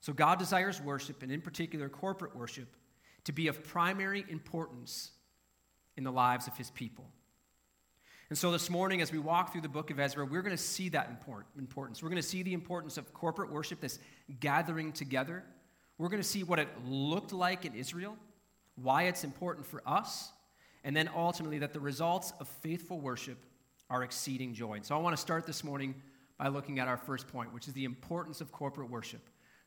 So, 0.00 0.12
God 0.12 0.38
desires 0.38 0.80
worship, 0.80 1.24
and 1.24 1.32
in 1.32 1.40
particular, 1.40 1.88
corporate 1.88 2.36
worship, 2.36 2.76
to 3.24 3.32
be 3.32 3.48
of 3.48 3.64
primary 3.64 4.24
importance 4.28 5.10
in 5.96 6.04
the 6.04 6.12
lives 6.12 6.46
of 6.46 6.56
his 6.56 6.70
people. 6.70 7.10
And 8.30 8.38
so, 8.38 8.50
this 8.50 8.70
morning, 8.70 9.02
as 9.02 9.12
we 9.12 9.18
walk 9.18 9.52
through 9.52 9.60
the 9.60 9.68
book 9.68 9.90
of 9.90 10.00
Ezra, 10.00 10.24
we're 10.24 10.42
going 10.42 10.56
to 10.56 10.62
see 10.62 10.88
that 10.90 11.10
importance. 11.58 12.02
We're 12.02 12.08
going 12.08 12.22
to 12.22 12.26
see 12.26 12.42
the 12.42 12.54
importance 12.54 12.96
of 12.96 13.12
corporate 13.12 13.52
worship, 13.52 13.80
this 13.80 13.98
gathering 14.40 14.92
together. 14.92 15.44
We're 15.98 16.08
going 16.08 16.22
to 16.22 16.28
see 16.28 16.42
what 16.42 16.58
it 16.58 16.68
looked 16.86 17.32
like 17.32 17.64
in 17.64 17.74
Israel 17.74 18.16
why 18.76 19.04
it's 19.04 19.24
important 19.24 19.66
for 19.66 19.82
us, 19.86 20.32
and 20.82 20.96
then 20.96 21.08
ultimately 21.14 21.58
that 21.58 21.72
the 21.72 21.80
results 21.80 22.32
of 22.40 22.48
faithful 22.48 23.00
worship 23.00 23.38
are 23.90 24.02
exceeding 24.02 24.54
joy. 24.54 24.74
And 24.74 24.84
so 24.84 24.94
I 24.94 24.98
want 24.98 25.16
to 25.16 25.20
start 25.20 25.46
this 25.46 25.62
morning 25.62 25.94
by 26.38 26.48
looking 26.48 26.78
at 26.78 26.88
our 26.88 26.96
first 26.96 27.28
point, 27.28 27.52
which 27.54 27.68
is 27.68 27.74
the 27.74 27.84
importance 27.84 28.40
of 28.40 28.50
corporate 28.50 28.90
worship. 28.90 29.20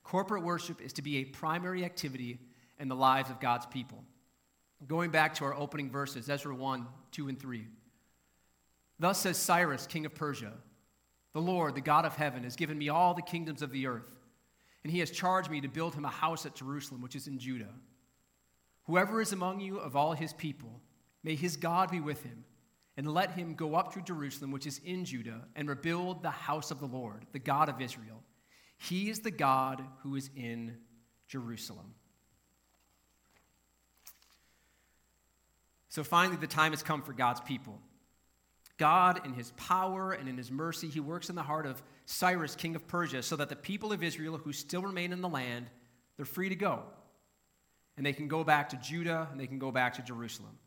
Corporate 0.03 0.43
worship 0.43 0.81
is 0.81 0.93
to 0.93 1.01
be 1.01 1.17
a 1.17 1.25
primary 1.25 1.85
activity 1.85 2.39
in 2.79 2.87
the 2.87 2.95
lives 2.95 3.29
of 3.29 3.39
God's 3.39 3.65
people. 3.65 4.03
Going 4.85 5.09
back 5.09 5.33
to 5.35 5.45
our 5.45 5.55
opening 5.55 5.89
verses, 5.89 6.29
Ezra 6.29 6.53
1, 6.53 6.85
2, 7.11 7.29
and 7.29 7.39
3. 7.39 7.65
Thus 8.99 9.19
says 9.19 9.37
Cyrus, 9.37 9.87
king 9.87 10.05
of 10.05 10.15
Persia 10.15 10.53
The 11.33 11.41
Lord, 11.41 11.75
the 11.75 11.81
God 11.81 12.05
of 12.05 12.15
heaven, 12.15 12.43
has 12.43 12.55
given 12.55 12.77
me 12.77 12.89
all 12.89 13.13
the 13.13 13.21
kingdoms 13.21 13.61
of 13.61 13.71
the 13.71 13.87
earth, 13.87 14.15
and 14.83 14.91
he 14.91 14.99
has 14.99 15.11
charged 15.11 15.51
me 15.51 15.61
to 15.61 15.67
build 15.67 15.95
him 15.95 16.05
a 16.05 16.09
house 16.09 16.45
at 16.45 16.55
Jerusalem, 16.55 17.01
which 17.01 17.15
is 17.15 17.27
in 17.27 17.39
Judah. 17.39 17.73
Whoever 18.85 19.21
is 19.21 19.33
among 19.33 19.59
you 19.59 19.77
of 19.77 19.95
all 19.95 20.13
his 20.13 20.33
people, 20.33 20.81
may 21.23 21.35
his 21.35 21.57
God 21.57 21.91
be 21.91 21.99
with 21.99 22.23
him, 22.23 22.45
and 22.95 23.13
let 23.13 23.31
him 23.31 23.53
go 23.53 23.75
up 23.75 23.93
to 23.93 24.01
Jerusalem, 24.01 24.51
which 24.51 24.65
is 24.65 24.79
in 24.83 25.05
Judah, 25.05 25.41
and 25.55 25.69
rebuild 25.69 26.23
the 26.23 26.31
house 26.31 26.71
of 26.71 26.79
the 26.79 26.87
Lord, 26.87 27.25
the 27.33 27.39
God 27.39 27.69
of 27.69 27.81
Israel. 27.81 28.23
He 28.77 29.09
is 29.09 29.19
the 29.19 29.31
God 29.31 29.83
who 30.03 30.15
is 30.15 30.29
in 30.35 30.77
Jerusalem. 31.27 31.93
So 35.89 36.03
finally, 36.03 36.37
the 36.37 36.47
time 36.47 36.71
has 36.71 36.83
come 36.83 37.01
for 37.01 37.13
God's 37.13 37.41
people. 37.41 37.79
God, 38.77 39.25
in 39.25 39.33
his 39.33 39.51
power 39.57 40.11
and 40.11 40.29
in 40.29 40.37
his 40.37 40.51
mercy, 40.51 40.87
he 40.87 40.99
works 40.99 41.29
in 41.29 41.35
the 41.35 41.43
heart 41.43 41.65
of 41.65 41.81
Cyrus, 42.05 42.55
king 42.55 42.75
of 42.75 42.87
Persia, 42.87 43.23
so 43.23 43.35
that 43.35 43.49
the 43.49 43.55
people 43.55 43.91
of 43.91 44.03
Israel 44.03 44.37
who 44.37 44.53
still 44.53 44.83
remain 44.83 45.11
in 45.11 45.21
the 45.21 45.29
land, 45.29 45.69
they're 46.15 46.25
free 46.25 46.49
to 46.49 46.55
go. 46.55 46.83
And 47.97 48.05
they 48.05 48.13
can 48.13 48.27
go 48.27 48.43
back 48.43 48.69
to 48.69 48.77
Judah 48.77 49.27
and 49.31 49.39
they 49.39 49.47
can 49.47 49.57
go 49.57 49.71
back 49.71 49.95
to 49.95 50.03
Jerusalem. 50.03 50.57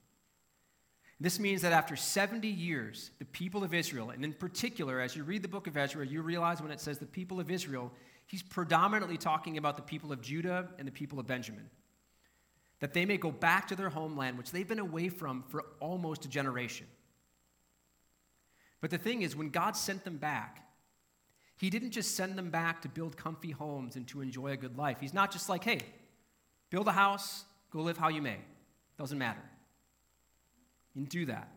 This 1.20 1.38
means 1.38 1.62
that 1.62 1.72
after 1.72 1.96
70 1.96 2.48
years, 2.48 3.10
the 3.18 3.26
people 3.26 3.62
of 3.62 3.74
Israel, 3.74 4.10
and 4.10 4.24
in 4.24 4.32
particular, 4.32 5.00
as 5.00 5.14
you 5.14 5.22
read 5.22 5.42
the 5.42 5.48
book 5.48 5.66
of 5.66 5.76
Ezra, 5.76 6.04
you 6.06 6.22
realize 6.22 6.62
when 6.62 6.70
it 6.70 6.80
says 6.80 6.98
the 6.98 7.06
people 7.06 7.38
of 7.38 7.50
Israel, 7.50 7.92
he's 8.26 8.42
predominantly 8.42 9.18
talking 9.18 9.58
about 9.58 9.76
the 9.76 9.82
people 9.82 10.12
of 10.12 10.22
Judah 10.22 10.68
and 10.78 10.88
the 10.88 10.92
people 10.92 11.20
of 11.20 11.26
Benjamin. 11.26 11.68
That 12.80 12.94
they 12.94 13.04
may 13.04 13.18
go 13.18 13.30
back 13.30 13.68
to 13.68 13.76
their 13.76 13.90
homeland, 13.90 14.38
which 14.38 14.50
they've 14.50 14.66
been 14.66 14.78
away 14.78 15.10
from 15.10 15.44
for 15.48 15.66
almost 15.78 16.24
a 16.24 16.28
generation. 16.28 16.86
But 18.80 18.90
the 18.90 18.98
thing 18.98 19.22
is, 19.22 19.36
when 19.36 19.50
God 19.50 19.76
sent 19.76 20.04
them 20.04 20.16
back, 20.16 20.66
He 21.56 21.70
didn't 21.70 21.90
just 21.90 22.16
send 22.16 22.36
them 22.36 22.50
back 22.50 22.82
to 22.82 22.88
build 22.88 23.16
comfy 23.16 23.50
homes 23.50 23.96
and 23.96 24.06
to 24.08 24.20
enjoy 24.20 24.48
a 24.48 24.56
good 24.56 24.78
life. 24.78 24.98
He's 25.00 25.14
not 25.14 25.30
just 25.30 25.48
like, 25.48 25.64
hey, 25.64 25.80
build 26.70 26.88
a 26.88 26.92
house, 26.92 27.44
go 27.70 27.80
live 27.80 27.98
how 27.98 28.08
you 28.08 28.22
may. 28.22 28.38
Doesn't 28.98 29.18
matter. 29.18 29.42
Didn't 30.94 31.10
do 31.10 31.26
that. 31.26 31.48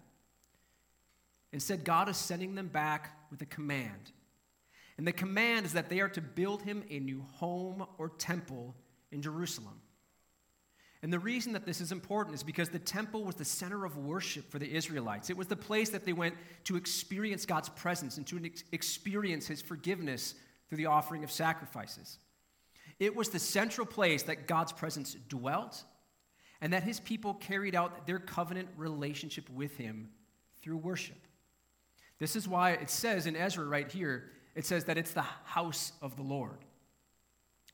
Instead, 1.52 1.84
God 1.84 2.10
is 2.10 2.18
sending 2.18 2.56
them 2.56 2.68
back 2.68 3.18
with 3.30 3.42
a 3.42 3.46
command. 3.46 4.12
And 4.98 5.08
the 5.08 5.12
command 5.12 5.66
is 5.66 5.74
that 5.74 5.90
they 5.90 6.02
are 6.02 6.10
to 6.10 6.22
build 6.22 6.64
him 6.64 6.84
a 6.90 7.00
new 7.00 7.24
home 7.36 7.86
or 7.98 8.10
temple 8.10 8.76
in 9.12 9.22
Jerusalem. 9.22 9.80
And 11.04 11.12
the 11.12 11.20
reason 11.20 11.52
that 11.52 11.66
this 11.66 11.82
is 11.82 11.92
important 11.92 12.34
is 12.34 12.44
because 12.44 12.70
the 12.70 12.80
temple 12.80 13.26
was 13.26 13.36
the 13.36 13.44
center 13.44 13.84
of 13.84 13.98
worship 13.98 14.50
for 14.50 14.58
the 14.58 14.74
Israelites. 14.74 15.30
It 15.30 15.36
was 15.36 15.48
the 15.48 15.56
place 15.58 15.90
that 15.90 16.06
they 16.06 16.14
went 16.14 16.36
to 16.64 16.78
experience 16.78 17.46
God's 17.46 17.68
presence 17.68 18.16
and 18.16 18.26
to 18.28 18.40
experience 18.72 19.46
his 19.46 19.62
forgiveness 19.62 20.34
through 20.70 20.78
the 20.78 20.86
offering 20.86 21.26
of 21.26 21.32
sacrifices. 21.32 22.20
It 23.00 23.14
was 23.14 23.28
the 23.28 23.40
central 23.40 23.86
place 23.86 24.24
that 24.24 24.48
God's 24.48 24.72
presence 24.72 25.18
dwelt 25.28 25.84
and 26.62 26.72
that 26.72 26.84
his 26.84 27.02
people 27.02 27.34
carried 27.34 27.76
out 27.76 28.08
their 28.08 28.20
covenant 28.20 28.70
relationship 28.78 29.50
with 29.50 29.76
him 29.76 30.10
through 30.62 30.78
worship. 30.78 31.20
This 32.18 32.38
is 32.38 32.48
why 32.48 32.72
it 32.72 32.90
says 32.90 33.28
in 33.28 33.36
Ezra 33.36 33.66
right 33.66 33.92
here, 33.92 34.32
it 34.56 34.66
says 34.66 34.86
that 34.86 34.98
it's 34.98 35.12
the 35.12 35.26
house 35.44 35.92
of 36.02 36.16
the 36.16 36.24
Lord. 36.24 36.64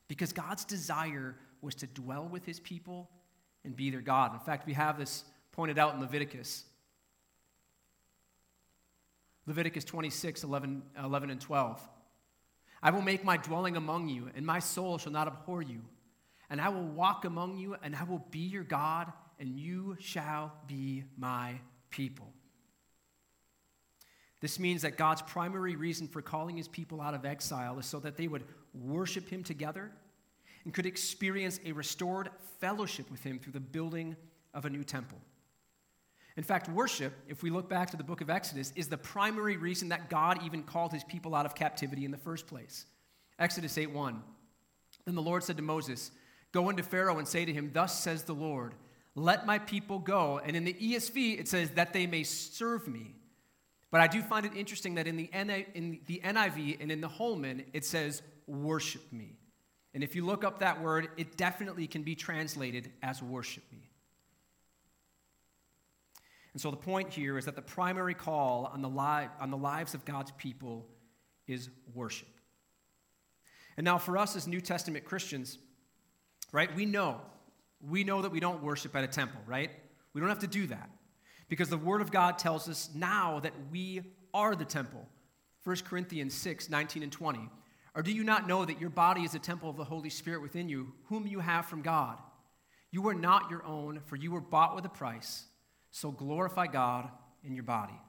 Because 0.08 0.34
God's 0.34 0.66
desire 0.66 1.36
was 1.62 1.76
to 1.76 1.86
dwell 1.86 2.28
with 2.28 2.44
his 2.44 2.60
people 2.60 3.12
and 3.64 3.76
be 3.76 3.90
their 3.90 4.02
God. 4.02 4.34
In 4.34 4.40
fact, 4.40 4.66
we 4.66 4.74
have 4.74 4.98
this 4.98 5.24
pointed 5.52 5.78
out 5.78 5.94
in 5.94 6.00
Leviticus. 6.00 6.64
Leviticus 9.46 9.84
26, 9.84 10.44
11, 10.44 10.84
11 11.04 11.30
and 11.30 11.42
12. 11.42 11.82
I 12.82 12.92
will 12.92 13.02
make 13.02 13.24
my 13.24 13.38
dwelling 13.38 13.76
among 13.76 14.08
you, 14.08 14.30
and 14.36 14.46
my 14.46 14.60
soul 14.60 14.98
shall 14.98 15.12
not 15.12 15.28
abhor 15.28 15.62
you. 15.62 15.82
And 16.50 16.62
I 16.62 16.70
will 16.70 16.86
walk 16.86 17.26
among 17.26 17.58
you, 17.58 17.76
and 17.84 17.96
I 17.96 18.04
will 18.04 18.26
be 18.32 18.40
your 18.40 18.64
God, 18.64 19.12
and 19.40 19.60
you 19.60 19.98
shall 20.00 20.54
be 20.68 21.04
my 21.18 21.56
people. 21.90 22.32
This 24.42 24.60
means 24.60 24.84
that 24.84 24.98
God's 24.98 25.22
primary 25.22 25.76
reason 25.76 26.08
for 26.08 26.22
calling 26.22 26.56
his 26.56 26.68
people 26.68 27.02
out 27.02 27.14
of 27.14 27.26
exile 27.26 27.78
is 27.80 27.86
so 27.86 28.00
that 28.00 28.16
they 28.16 28.28
would 28.28 28.46
worship 28.74 29.28
him 29.28 29.44
together 29.44 29.92
and 30.64 30.74
could 30.74 30.86
experience 30.86 31.60
a 31.66 31.72
restored 31.72 32.30
fellowship 32.60 33.10
with 33.10 33.24
him 33.24 33.40
through 33.40 33.54
the 33.54 33.60
building 33.60 34.16
of 34.54 34.66
a 34.66 34.70
new 34.70 34.84
temple. 34.84 35.18
In 36.38 36.44
fact, 36.44 36.70
worship, 36.70 37.14
if 37.28 37.44
we 37.44 37.50
look 37.50 37.68
back 37.68 37.90
to 37.92 37.98
the 37.98 38.04
book 38.04 38.22
of 38.22 38.30
Exodus, 38.30 38.72
is 38.76 38.88
the 38.88 38.98
primary 38.98 39.58
reason 39.58 39.90
that 39.90 40.10
God 40.10 40.44
even 40.44 40.64
called 40.64 40.94
his 40.94 41.04
people 41.04 41.36
out 41.36 41.46
of 41.46 41.56
captivity 41.56 42.06
in 42.06 42.12
the 42.12 42.18
first 42.18 42.48
place. 42.48 42.86
Exodus 43.38 43.78
8 43.78 43.92
1. 43.92 44.22
Then 45.06 45.16
the 45.16 45.22
Lord 45.22 45.44
said 45.44 45.58
to 45.58 45.64
Moses, 45.64 46.12
Go 46.52 46.70
unto 46.70 46.84
Pharaoh 46.84 47.20
and 47.20 47.28
say 47.28 47.46
to 47.46 47.54
him, 47.54 47.72
Thus 47.74 48.02
says 48.02 48.24
the 48.24 48.34
Lord, 48.34 48.74
let 49.16 49.46
my 49.46 49.60
people 49.60 50.00
go. 50.00 50.40
And 50.44 50.56
in 50.56 50.64
the 50.64 50.74
ESV, 50.74 51.40
it 51.40 51.48
says, 51.48 51.72
that 51.72 51.94
they 51.94 52.08
may 52.08 52.24
serve 52.24 52.88
me. 52.88 53.16
But 53.92 54.02
I 54.02 54.08
do 54.08 54.22
find 54.22 54.46
it 54.46 54.54
interesting 54.56 54.96
that 54.96 55.08
in 55.08 55.18
the 55.18 55.30
NIV 55.34 56.78
and 56.80 56.92
in 56.92 57.02
the 57.02 57.08
Holman, 57.08 57.66
it 57.74 57.86
says, 57.86 58.22
worship 58.48 59.12
me. 59.12 59.39
And 59.94 60.04
if 60.04 60.16
you 60.16 60.26
look 60.26 60.44
up 60.44 60.60
that 60.60 60.82
word, 60.82 61.10
it 61.18 61.36
definitely 61.36 61.88
can 61.88 62.04
be 62.04 62.16
translated 62.16 62.92
as 63.02 63.24
worship 63.24 63.64
me. 63.72 63.90
And 66.54 66.62
so 66.62 66.72
the 66.72 66.78
point 66.78 67.14
here 67.14 67.38
is 67.38 67.46
that 67.46 67.56
the 67.56 67.62
primary 67.62 68.14
call 68.14 68.70
on 68.74 68.82
the, 68.82 68.90
li- 68.90 69.30
on 69.40 69.50
the 69.52 69.58
lives 69.58 69.94
of 69.94 70.06
God's 70.06 70.32
people 70.32 70.86
is 71.48 71.70
worship. 71.94 72.28
And 73.78 73.86
now, 73.86 73.98
for 73.98 74.18
us 74.18 74.36
as 74.36 74.48
New 74.48 74.62
Testament 74.62 75.06
Christians, 75.06 75.58
right, 76.52 76.74
we 76.76 76.86
know, 76.86 77.22
we 77.88 78.04
know 78.04 78.22
that 78.22 78.32
we 78.32 78.40
don't 78.40 78.62
worship 78.62 78.96
at 78.96 79.04
a 79.04 79.08
temple, 79.08 79.40
right? 79.48 79.72
We 80.14 80.20
don't 80.20 80.30
have 80.30 80.40
to 80.40 80.48
do 80.48 80.68
that 80.68 80.90
because 81.48 81.70
the 81.70 81.78
Word 81.78 82.02
of 82.02 82.12
God 82.12 82.38
tells 82.38 82.68
us 82.68 82.90
now 82.94 83.40
that 83.40 83.54
we 83.72 84.02
are 84.34 84.56
the 84.56 84.66
temple. 84.66 85.08
1 85.64 85.78
Corinthians 85.86 86.34
6 86.34 86.70
19 86.70 87.04
and 87.04 87.12
20. 87.12 87.50
Or 87.96 88.04
do 88.04 88.12
you 88.12 88.24
not 88.24 88.48
know 88.48 88.66
that 88.66 88.80
your 88.80 88.90
body 88.90 89.24
is 89.24 89.36
a 89.36 89.40
temple 89.40 89.70
of 89.70 89.78
the 89.78 89.84
Holy 89.84 90.10
Spirit 90.10 90.42
within 90.42 90.70
you, 90.70 90.94
whom 91.06 91.28
you 91.28 91.40
have 91.40 91.66
from 91.66 91.82
God? 91.82 92.18
You 92.92 93.08
are 93.08 93.16
not 93.16 93.50
your 93.50 93.64
own, 93.66 94.02
for 94.06 94.16
you 94.16 94.32
were 94.32 94.42
bought 94.42 94.76
with 94.76 94.86
a 94.86 94.90
price. 94.90 95.46
So 95.92 96.12
glorify 96.12 96.68
God 96.68 97.10
in 97.44 97.56
your 97.56 97.64
body. 97.64 98.00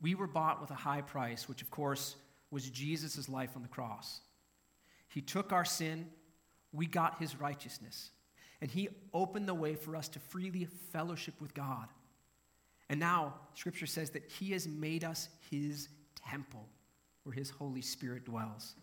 We 0.00 0.14
were 0.14 0.26
bought 0.26 0.60
with 0.60 0.70
a 0.70 0.74
high 0.74 1.00
price, 1.00 1.48
which 1.48 1.62
of 1.62 1.70
course 1.70 2.16
was 2.50 2.70
Jesus' 2.70 3.28
life 3.28 3.50
on 3.56 3.62
the 3.62 3.68
cross. 3.68 4.20
He 5.08 5.20
took 5.20 5.52
our 5.52 5.64
sin, 5.64 6.06
we 6.72 6.86
got 6.86 7.18
his 7.18 7.40
righteousness, 7.40 8.10
and 8.60 8.70
he 8.70 8.88
opened 9.12 9.48
the 9.48 9.54
way 9.54 9.74
for 9.74 9.96
us 9.96 10.08
to 10.10 10.20
freely 10.20 10.68
fellowship 10.92 11.40
with 11.40 11.54
God. 11.54 11.88
And 12.88 12.98
now, 12.98 13.34
Scripture 13.54 13.86
says 13.86 14.10
that 14.10 14.30
He 14.38 14.52
has 14.52 14.66
made 14.66 15.04
us 15.04 15.28
His 15.50 15.88
temple 16.28 16.66
where 17.24 17.34
His 17.34 17.50
Holy 17.50 17.82
Spirit 17.82 18.24
dwells. 18.24 18.74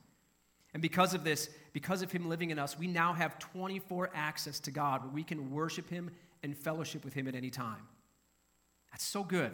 And 0.73 0.81
because 0.81 1.13
of 1.13 1.23
this, 1.23 1.49
because 1.73 2.01
of 2.01 2.11
Him 2.11 2.27
living 2.27 2.51
in 2.51 2.59
us, 2.59 2.77
we 2.77 2.87
now 2.87 3.13
have 3.13 3.39
24 3.39 4.11
access 4.13 4.59
to 4.61 4.71
God 4.71 5.03
where 5.03 5.11
we 5.11 5.23
can 5.23 5.51
worship 5.51 5.89
Him 5.89 6.11
and 6.43 6.55
fellowship 6.55 7.03
with 7.03 7.13
Him 7.13 7.27
at 7.27 7.35
any 7.35 7.49
time. 7.49 7.87
That's 8.91 9.05
so 9.05 9.23
good. 9.23 9.53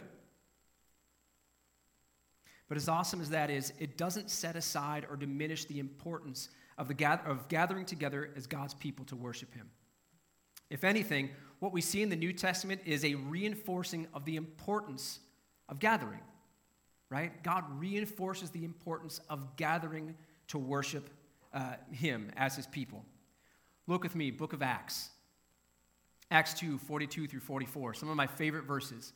But 2.67 2.77
as 2.77 2.89
awesome 2.89 3.21
as 3.21 3.29
that 3.29 3.49
is, 3.49 3.73
it 3.79 3.97
doesn't 3.97 4.29
set 4.29 4.55
aside 4.55 5.05
or 5.09 5.15
diminish 5.15 5.65
the 5.65 5.79
importance 5.79 6.49
of, 6.77 6.87
the 6.87 7.19
of 7.25 7.47
gathering 7.49 7.85
together 7.85 8.29
as 8.35 8.47
God's 8.47 8.73
people 8.73 9.05
to 9.05 9.15
worship 9.15 9.53
Him. 9.53 9.69
If 10.69 10.83
anything, 10.83 11.29
what 11.61 11.71
we 11.71 11.79
see 11.79 12.01
in 12.01 12.09
the 12.09 12.15
New 12.15 12.33
Testament 12.33 12.81
is 12.85 13.05
a 13.05 13.13
reinforcing 13.13 14.07
of 14.15 14.25
the 14.25 14.35
importance 14.35 15.19
of 15.69 15.77
gathering, 15.77 16.19
right? 17.07 17.43
God 17.43 17.63
reinforces 17.79 18.49
the 18.49 18.65
importance 18.65 19.21
of 19.29 19.55
gathering 19.57 20.15
to 20.47 20.57
worship 20.57 21.07
uh, 21.53 21.75
Him 21.91 22.31
as 22.35 22.55
His 22.55 22.65
people. 22.65 23.05
Look 23.85 24.01
with 24.01 24.15
me, 24.15 24.31
book 24.31 24.53
of 24.53 24.63
Acts. 24.63 25.11
Acts 26.31 26.55
2, 26.55 26.79
42 26.79 27.27
through 27.27 27.39
44, 27.41 27.93
some 27.93 28.09
of 28.09 28.15
my 28.15 28.25
favorite 28.25 28.65
verses. 28.65 29.13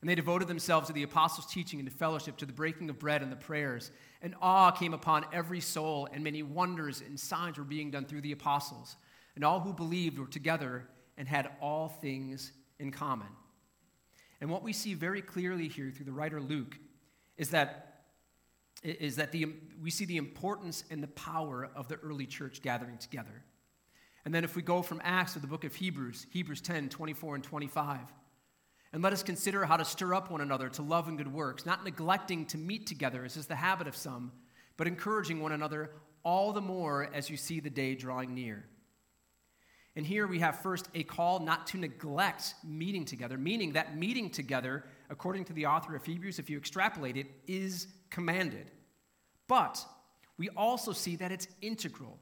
And 0.00 0.10
they 0.10 0.16
devoted 0.16 0.48
themselves 0.48 0.88
to 0.88 0.92
the 0.92 1.04
apostles' 1.04 1.46
teaching 1.46 1.78
and 1.78 1.88
to 1.88 1.94
fellowship, 1.94 2.36
to 2.38 2.46
the 2.46 2.52
breaking 2.52 2.90
of 2.90 2.98
bread 2.98 3.22
and 3.22 3.30
the 3.30 3.36
prayers. 3.36 3.92
And 4.22 4.34
awe 4.42 4.72
came 4.72 4.92
upon 4.92 5.24
every 5.32 5.60
soul, 5.60 6.08
and 6.12 6.24
many 6.24 6.42
wonders 6.42 7.00
and 7.00 7.20
signs 7.20 7.58
were 7.58 7.64
being 7.64 7.92
done 7.92 8.06
through 8.06 8.22
the 8.22 8.32
apostles. 8.32 8.96
And 9.36 9.44
all 9.44 9.60
who 9.60 9.72
believed 9.72 10.18
were 10.18 10.26
together 10.26 10.88
and 11.20 11.28
had 11.28 11.50
all 11.60 11.88
things 11.88 12.50
in 12.78 12.90
common. 12.90 13.26
And 14.40 14.48
what 14.48 14.62
we 14.62 14.72
see 14.72 14.94
very 14.94 15.20
clearly 15.20 15.68
here 15.68 15.90
through 15.90 16.06
the 16.06 16.12
writer 16.12 16.40
Luke 16.40 16.78
is 17.36 17.50
that, 17.50 18.04
is 18.82 19.16
that 19.16 19.30
the, 19.30 19.52
we 19.82 19.90
see 19.90 20.06
the 20.06 20.16
importance 20.16 20.82
and 20.90 21.02
the 21.02 21.08
power 21.08 21.68
of 21.76 21.88
the 21.88 21.96
early 21.96 22.24
church 22.24 22.62
gathering 22.62 22.96
together. 22.96 23.44
And 24.24 24.34
then 24.34 24.44
if 24.44 24.56
we 24.56 24.62
go 24.62 24.80
from 24.80 25.02
Acts 25.04 25.34
to 25.34 25.40
the 25.40 25.46
book 25.46 25.64
of 25.64 25.74
Hebrews, 25.74 26.26
Hebrews 26.30 26.62
10 26.62 26.88
24 26.88 27.34
and 27.34 27.44
25, 27.44 27.98
and 28.94 29.02
let 29.02 29.12
us 29.12 29.22
consider 29.22 29.66
how 29.66 29.76
to 29.76 29.84
stir 29.84 30.14
up 30.14 30.30
one 30.30 30.40
another 30.40 30.70
to 30.70 30.82
love 30.82 31.06
and 31.06 31.18
good 31.18 31.30
works, 31.30 31.66
not 31.66 31.84
neglecting 31.84 32.46
to 32.46 32.56
meet 32.56 32.86
together, 32.86 33.26
as 33.26 33.36
is 33.36 33.46
the 33.46 33.56
habit 33.56 33.86
of 33.86 33.94
some, 33.94 34.32
but 34.78 34.86
encouraging 34.86 35.42
one 35.42 35.52
another 35.52 35.90
all 36.22 36.54
the 36.54 36.62
more 36.62 37.10
as 37.12 37.28
you 37.28 37.36
see 37.36 37.60
the 37.60 37.68
day 37.68 37.94
drawing 37.94 38.34
near. 38.34 38.64
And 39.96 40.06
here 40.06 40.26
we 40.26 40.38
have 40.38 40.60
first 40.60 40.88
a 40.94 41.02
call 41.02 41.40
not 41.40 41.66
to 41.68 41.78
neglect 41.78 42.54
meeting 42.64 43.04
together, 43.04 43.36
meaning 43.36 43.72
that 43.72 43.96
meeting 43.96 44.30
together, 44.30 44.84
according 45.08 45.44
to 45.46 45.52
the 45.52 45.66
author 45.66 45.96
of 45.96 46.04
Hebrews, 46.04 46.38
if 46.38 46.48
you 46.48 46.56
extrapolate 46.56 47.16
it, 47.16 47.26
is 47.46 47.88
commanded. 48.08 48.70
But 49.48 49.84
we 50.38 50.48
also 50.50 50.92
see 50.92 51.16
that 51.16 51.32
it's 51.32 51.48
integral. 51.60 52.18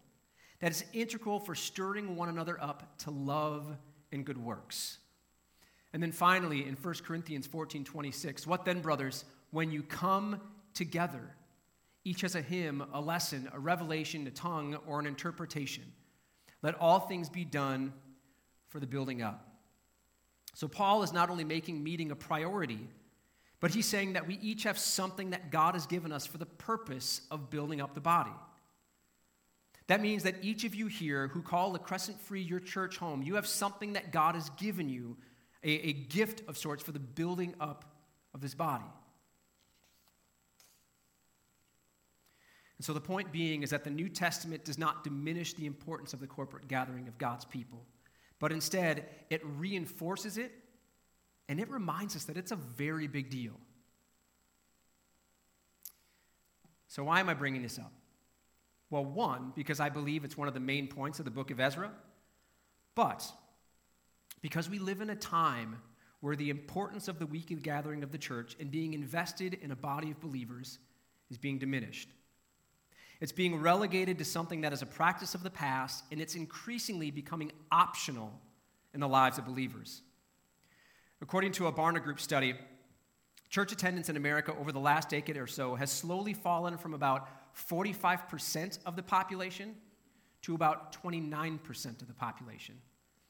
that 0.61 0.73
is 0.73 0.85
integral 0.93 1.39
for 1.39 1.55
stirring 1.55 2.17
one 2.17 2.29
another 2.29 2.61
up 2.61 2.99
to 2.99 3.11
love 3.11 3.77
and 4.11 4.25
good 4.25 4.39
works. 4.39 4.99
And 5.93 6.03
then 6.03 6.11
finally, 6.11 6.67
in 6.67 6.75
1 6.75 6.95
Corinthians 7.05 7.47
14 7.47 7.85
26, 7.85 8.47
what 8.47 8.65
then, 8.65 8.81
brothers, 8.81 9.25
when 9.51 9.71
you 9.71 9.83
come 9.83 10.41
together, 10.75 11.35
each 12.05 12.23
has 12.23 12.35
a 12.35 12.43
hymn, 12.43 12.85
a 12.93 13.01
lesson, 13.01 13.49
a 13.53 13.59
revelation, 13.59 14.27
a 14.27 14.31
tongue, 14.31 14.77
or 14.87 14.99
an 14.99 15.07
interpretation. 15.07 15.85
Let 16.63 16.75
all 16.81 17.01
things 17.01 17.29
be 17.29 17.45
done 17.45 17.93
for 18.69 18.81
the 18.81 18.87
building 18.87 19.23
up. 19.23 19.45
So, 20.55 20.67
Paul 20.67 21.03
is 21.03 21.13
not 21.13 21.31
only 21.31 21.45
making 21.45 21.83
meeting 21.83 22.11
a 22.11 22.17
priority, 22.17 22.89
but 23.61 23.73
he's 23.73 23.87
saying 23.87 24.15
that 24.15 24.27
we 24.27 24.39
each 24.41 24.65
have 24.65 24.79
something 24.79 25.31
that 25.31 25.51
God 25.51 25.75
has 25.75 25.87
given 25.87 26.13
us 26.13 26.27
for 26.27 26.39
the 26.39 26.47
purpose 26.47 27.21
of 27.31 27.51
building 27.51 27.81
up 27.81 27.95
the 27.95 28.01
body. 28.01 28.33
That 29.89 30.03
means 30.03 30.23
that 30.25 30.37
each 30.43 30.65
of 30.65 30.75
you 30.75 30.87
here 30.87 31.29
who 31.29 31.43
call 31.43 31.73
the 31.73 31.79
Crescent 31.79 32.21
Free 32.21 32.43
your 32.43 32.61
church 32.61 32.99
home, 32.99 33.23
you 33.23 33.37
have 33.37 33.47
something 33.47 33.95
that 33.95 34.13
God 34.13 34.35
has 34.35 34.51
given 34.51 34.89
you, 34.89 35.17
a, 35.65 35.71
a 35.71 35.93
gift 35.93 36.43
of 36.49 36.59
sorts 36.59 36.83
for 36.83 36.93
the 36.93 36.99
building 36.99 37.55
up 37.59 37.85
of 38.35 38.41
this 38.41 38.55
body. 38.55 38.85
And 42.79 42.85
so 42.85 42.93
the 42.93 43.01
point 43.01 43.33
being 43.33 43.63
is 43.63 43.71
that 43.71 43.85
the 43.85 43.91
New 43.91 44.09
Testament 44.09 44.65
does 44.65 44.79
not 44.79 45.03
diminish 45.05 45.53
the 45.55 45.67
importance 45.67 46.13
of 46.13 46.21
the 46.21 46.27
corporate 46.27 46.69
gathering 46.69 47.09
of 47.09 47.19
God's 47.19 47.45
people, 47.45 47.85
but 48.39 48.53
instead 48.53 49.07
it 49.31 49.41
reinforces 49.45 50.39
it 50.39 50.53
and 51.49 51.59
it 51.59 51.69
reminds 51.71 52.15
us 52.15 52.25
that 52.25 52.37
it's 52.37 52.53
a 52.53 52.57
very 52.57 53.09
big 53.09 53.31
deal. 53.31 53.55
So, 56.87 57.05
why 57.05 57.21
am 57.21 57.29
I 57.29 57.35
bringing 57.35 57.63
this 57.63 57.79
up? 57.79 57.93
Well, 58.91 59.05
one, 59.05 59.53
because 59.55 59.81
I 59.81 59.89
believe 59.89 60.25
it's 60.25 60.37
one 60.37 60.49
of 60.49 60.55
the 60.55 60.61
main 60.61 60.89
points 60.89 61.19
of 61.19 61.25
the 61.25 61.31
book 61.31 61.51
of 61.51 61.61
Ezra, 61.61 61.91
but 62.95 63.31
because 64.41 64.71
we 64.71 64.79
live 64.79 65.01
in 65.01 65.11
a 65.11 65.17
time 65.17 65.77
where 66.21 66.37
the 66.37 66.51
importance 66.51 67.09
of 67.09 67.19
the 67.19 67.27
weekly 67.27 67.57
gathering 67.57 68.03
of 68.03 68.13
the 68.13 68.19
church 68.19 68.57
and 68.59 68.71
being 68.71 68.95
invested 68.95 69.55
in 69.63 69.71
a 69.71 69.77
body 69.77 70.11
of 70.11 70.21
believers 70.21 70.79
is 71.31 71.39
being 71.39 71.59
diminished. 71.59 72.09
It's 73.21 73.33
being 73.33 73.61
relegated 73.61 74.19
to 74.19 74.25
something 74.25 74.61
that 74.61 74.73
is 74.73 74.83
a 74.83 74.87
practice 74.87 75.35
of 75.35 75.43
the 75.43 75.51
past, 75.51 76.05
and 76.13 76.21
it's 76.21 76.37
increasingly 76.37 77.11
becoming 77.11 77.51
optional 77.73 78.33
in 78.95 79.01
the 79.01 79.09
lives 79.09 79.39
of 79.39 79.47
believers. 79.47 80.03
According 81.21 81.53
to 81.53 81.67
a 81.67 81.73
Barna 81.73 82.03
Group 82.03 82.21
study, 82.21 82.55
church 83.49 83.73
attendance 83.73 84.09
in 84.09 84.17
America 84.17 84.55
over 84.59 84.71
the 84.71 84.79
last 84.79 85.09
decade 85.09 85.37
or 85.37 85.49
so 85.49 85.75
has 85.75 85.91
slowly 85.91 86.33
fallen 86.33 86.79
from 86.79 86.95
about 86.95 87.29
45% 87.57 88.79
of 88.87 88.95
the 88.95 89.03
population 89.03 89.75
to 90.43 90.55
about 90.55 90.97
29% 91.03 92.01
of 92.01 92.07
the 92.07 92.15
population. 92.15 92.77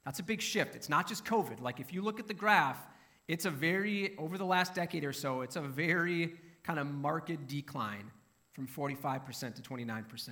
That's 0.04 0.20
a 0.20 0.22
big 0.22 0.42
shift. 0.42 0.74
It's 0.74 0.90
not 0.90 1.08
just 1.08 1.24
COVID. 1.24 1.62
Like, 1.62 1.80
if 1.80 1.92
you 1.94 2.02
look 2.02 2.20
at 2.20 2.28
the 2.28 2.34
graph, 2.34 2.86
it's 3.26 3.46
a 3.46 3.50
very, 3.50 4.16
over 4.18 4.36
the 4.36 4.44
last 4.44 4.74
decade 4.74 5.04
or 5.04 5.14
so, 5.14 5.40
it's 5.40 5.56
a 5.56 5.60
very 5.60 6.34
kind 6.62 6.78
of 6.78 6.86
marked 6.86 7.46
decline 7.46 8.10
from 8.58 8.66
45% 8.66 9.54
to 9.54 9.62
29%. 9.62 10.30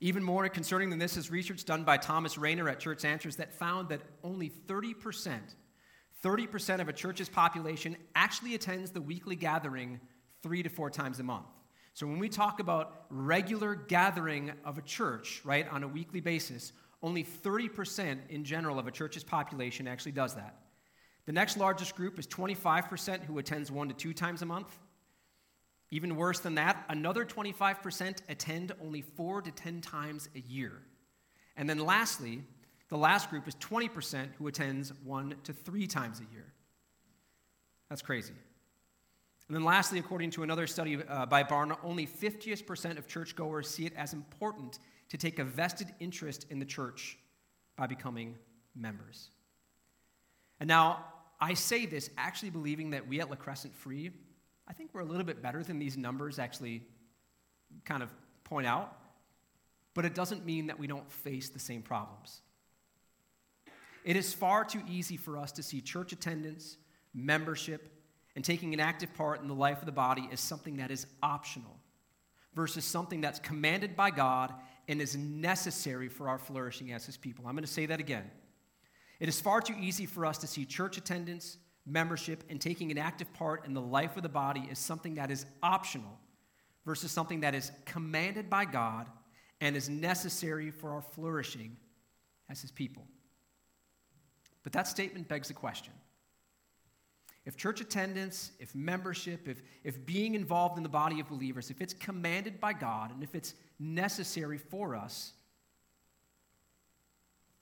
Even 0.00 0.22
more 0.22 0.46
concerning 0.50 0.90
than 0.90 0.98
this 0.98 1.16
is 1.16 1.30
research 1.30 1.64
done 1.64 1.82
by 1.82 1.96
Thomas 1.96 2.36
Rainer 2.36 2.68
at 2.68 2.78
Church 2.78 3.06
Answers 3.06 3.36
that 3.36 3.54
found 3.54 3.88
that 3.88 4.02
only 4.22 4.50
30%, 4.50 5.38
30% 6.22 6.80
of 6.80 6.90
a 6.90 6.92
church's 6.92 7.30
population 7.30 7.96
actually 8.14 8.54
attends 8.54 8.90
the 8.90 9.00
weekly 9.00 9.34
gathering 9.34 9.98
three 10.42 10.62
to 10.62 10.68
four 10.68 10.90
times 10.90 11.20
a 11.20 11.22
month. 11.22 11.46
So 11.94 12.06
when 12.06 12.18
we 12.18 12.28
talk 12.28 12.60
about 12.60 13.06
regular 13.08 13.74
gathering 13.74 14.52
of 14.62 14.76
a 14.76 14.82
church, 14.82 15.40
right, 15.42 15.66
on 15.72 15.82
a 15.84 15.88
weekly 15.88 16.20
basis, 16.20 16.74
only 17.02 17.24
30% 17.24 18.18
in 18.28 18.44
general 18.44 18.78
of 18.78 18.86
a 18.86 18.90
church's 18.90 19.24
population 19.24 19.88
actually 19.88 20.12
does 20.12 20.34
that. 20.34 20.58
The 21.24 21.32
next 21.32 21.56
largest 21.56 21.96
group 21.96 22.18
is 22.18 22.26
25% 22.26 23.24
who 23.24 23.38
attends 23.38 23.70
one 23.70 23.88
to 23.88 23.94
two 23.94 24.12
times 24.12 24.42
a 24.42 24.46
month. 24.46 24.78
Even 25.90 26.16
worse 26.16 26.38
than 26.38 26.54
that, 26.54 26.84
another 26.88 27.24
25% 27.24 28.18
attend 28.28 28.72
only 28.82 29.02
four 29.02 29.42
to 29.42 29.50
10 29.50 29.80
times 29.80 30.28
a 30.36 30.40
year. 30.40 30.82
And 31.56 31.68
then 31.68 31.78
lastly, 31.78 32.42
the 32.88 32.96
last 32.96 33.30
group 33.30 33.48
is 33.48 33.56
20% 33.56 34.28
who 34.38 34.46
attends 34.46 34.92
one 35.04 35.34
to 35.44 35.52
three 35.52 35.86
times 35.86 36.20
a 36.20 36.32
year. 36.32 36.52
That's 37.88 38.02
crazy. 38.02 38.34
And 39.48 39.56
then 39.56 39.64
lastly, 39.64 39.98
according 39.98 40.30
to 40.32 40.44
another 40.44 40.68
study 40.68 41.02
uh, 41.08 41.26
by 41.26 41.42
Barna, 41.42 41.76
only 41.82 42.06
50% 42.06 42.98
of 42.98 43.08
churchgoers 43.08 43.68
see 43.68 43.84
it 43.84 43.92
as 43.96 44.12
important 44.12 44.78
to 45.08 45.16
take 45.16 45.40
a 45.40 45.44
vested 45.44 45.88
interest 45.98 46.46
in 46.50 46.60
the 46.60 46.64
church 46.64 47.18
by 47.76 47.88
becoming 47.88 48.36
members. 48.76 49.30
And 50.60 50.68
now, 50.68 51.04
I 51.40 51.54
say 51.54 51.84
this 51.86 52.10
actually 52.16 52.50
believing 52.50 52.90
that 52.90 53.08
we 53.08 53.20
at 53.20 53.28
La 53.28 53.34
Crescent 53.34 53.74
Free 53.74 54.10
I 54.70 54.72
think 54.72 54.90
we're 54.92 55.00
a 55.00 55.04
little 55.04 55.24
bit 55.24 55.42
better 55.42 55.64
than 55.64 55.80
these 55.80 55.96
numbers 55.96 56.38
actually 56.38 56.82
kind 57.84 58.04
of 58.04 58.10
point 58.44 58.68
out, 58.68 58.96
but 59.94 60.04
it 60.04 60.14
doesn't 60.14 60.46
mean 60.46 60.68
that 60.68 60.78
we 60.78 60.86
don't 60.86 61.10
face 61.10 61.48
the 61.48 61.58
same 61.58 61.82
problems. 61.82 62.40
It 64.04 64.14
is 64.14 64.32
far 64.32 64.64
too 64.64 64.80
easy 64.88 65.16
for 65.16 65.36
us 65.36 65.50
to 65.52 65.64
see 65.64 65.80
church 65.80 66.12
attendance, 66.12 66.76
membership, 67.12 67.92
and 68.36 68.44
taking 68.44 68.72
an 68.72 68.78
active 68.78 69.12
part 69.12 69.42
in 69.42 69.48
the 69.48 69.54
life 69.54 69.80
of 69.80 69.86
the 69.86 69.92
body 69.92 70.28
as 70.30 70.38
something 70.38 70.76
that 70.76 70.92
is 70.92 71.04
optional 71.20 71.76
versus 72.54 72.84
something 72.84 73.20
that's 73.20 73.40
commanded 73.40 73.96
by 73.96 74.12
God 74.12 74.54
and 74.86 75.02
is 75.02 75.16
necessary 75.16 76.08
for 76.08 76.28
our 76.28 76.38
flourishing 76.38 76.92
as 76.92 77.04
His 77.06 77.16
people. 77.16 77.44
I'm 77.48 77.54
going 77.54 77.64
to 77.64 77.72
say 77.72 77.86
that 77.86 77.98
again. 77.98 78.30
It 79.18 79.28
is 79.28 79.40
far 79.40 79.60
too 79.62 79.74
easy 79.80 80.06
for 80.06 80.24
us 80.24 80.38
to 80.38 80.46
see 80.46 80.64
church 80.64 80.96
attendance, 80.96 81.58
membership 81.86 82.44
and 82.48 82.60
taking 82.60 82.90
an 82.90 82.98
active 82.98 83.32
part 83.34 83.66
in 83.66 83.74
the 83.74 83.80
life 83.80 84.16
of 84.16 84.22
the 84.22 84.28
body 84.28 84.66
is 84.70 84.78
something 84.78 85.14
that 85.14 85.30
is 85.30 85.46
optional 85.62 86.18
versus 86.84 87.10
something 87.12 87.40
that 87.40 87.54
is 87.54 87.72
commanded 87.84 88.48
by 88.48 88.64
God 88.64 89.06
and 89.60 89.76
is 89.76 89.88
necessary 89.88 90.70
for 90.70 90.90
our 90.90 91.02
flourishing 91.02 91.76
as 92.48 92.60
His 92.62 92.70
people. 92.70 93.06
But 94.62 94.72
that 94.72 94.88
statement 94.88 95.28
begs 95.28 95.48
the 95.48 95.54
question. 95.54 95.92
If 97.46 97.56
church 97.56 97.80
attendance, 97.80 98.52
if 98.58 98.74
membership, 98.74 99.48
if, 99.48 99.62
if 99.82 100.04
being 100.04 100.34
involved 100.34 100.76
in 100.76 100.82
the 100.82 100.90
body 100.90 101.20
of 101.20 101.28
believers, 101.28 101.70
if 101.70 101.80
it's 101.80 101.94
commanded 101.94 102.60
by 102.60 102.74
God 102.74 103.12
and 103.12 103.22
if 103.22 103.34
it's 103.34 103.54
necessary 103.78 104.58
for 104.58 104.94
us, 104.94 105.32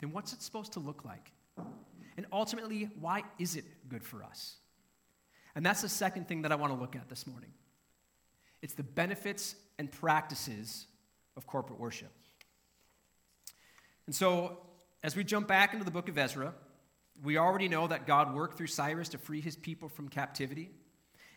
then 0.01 0.13
what's 0.13 0.33
it 0.33 0.43
supposed 0.43 0.73
to 0.73 0.81
look 0.81 1.05
like? 1.05 1.33
And 2.19 2.27
ultimately, 2.33 2.91
why 2.99 3.23
is 3.39 3.55
it 3.55 3.65
good 3.89 4.03
for 4.03 4.25
us? 4.25 4.57
And 5.55 5.65
that's 5.65 5.83
the 5.83 5.89
second 5.89 6.27
thing 6.27 6.43
that 6.43 6.51
I 6.51 6.57
want 6.57 6.73
to 6.73 6.79
look 6.79 6.97
at 6.97 7.09
this 7.09 7.29
morning. 7.29 7.51
It's 8.61 8.75
the 8.75 8.83
benefits 8.83 9.55
and 9.79 9.91
practices 9.91 10.89
of 11.37 11.47
corporate 11.47 11.79
worship. 11.79 12.11
And 14.07 14.15
so, 14.17 14.59
as 15.05 15.15
we 15.15 15.23
jump 15.23 15.47
back 15.47 15.73
into 15.73 15.85
the 15.85 15.93
book 15.93 16.09
of 16.09 16.19
Ezra, 16.19 16.55
we 17.23 17.39
already 17.39 17.69
know 17.69 17.87
that 17.87 18.05
God 18.05 18.35
worked 18.35 18.59
through 18.59 18.67
Cyrus 18.67 19.11
to 19.11 19.19
free 19.19 19.41
his 19.41 19.55
people 19.55 19.89
from 19.89 20.09
captivity. 20.09 20.71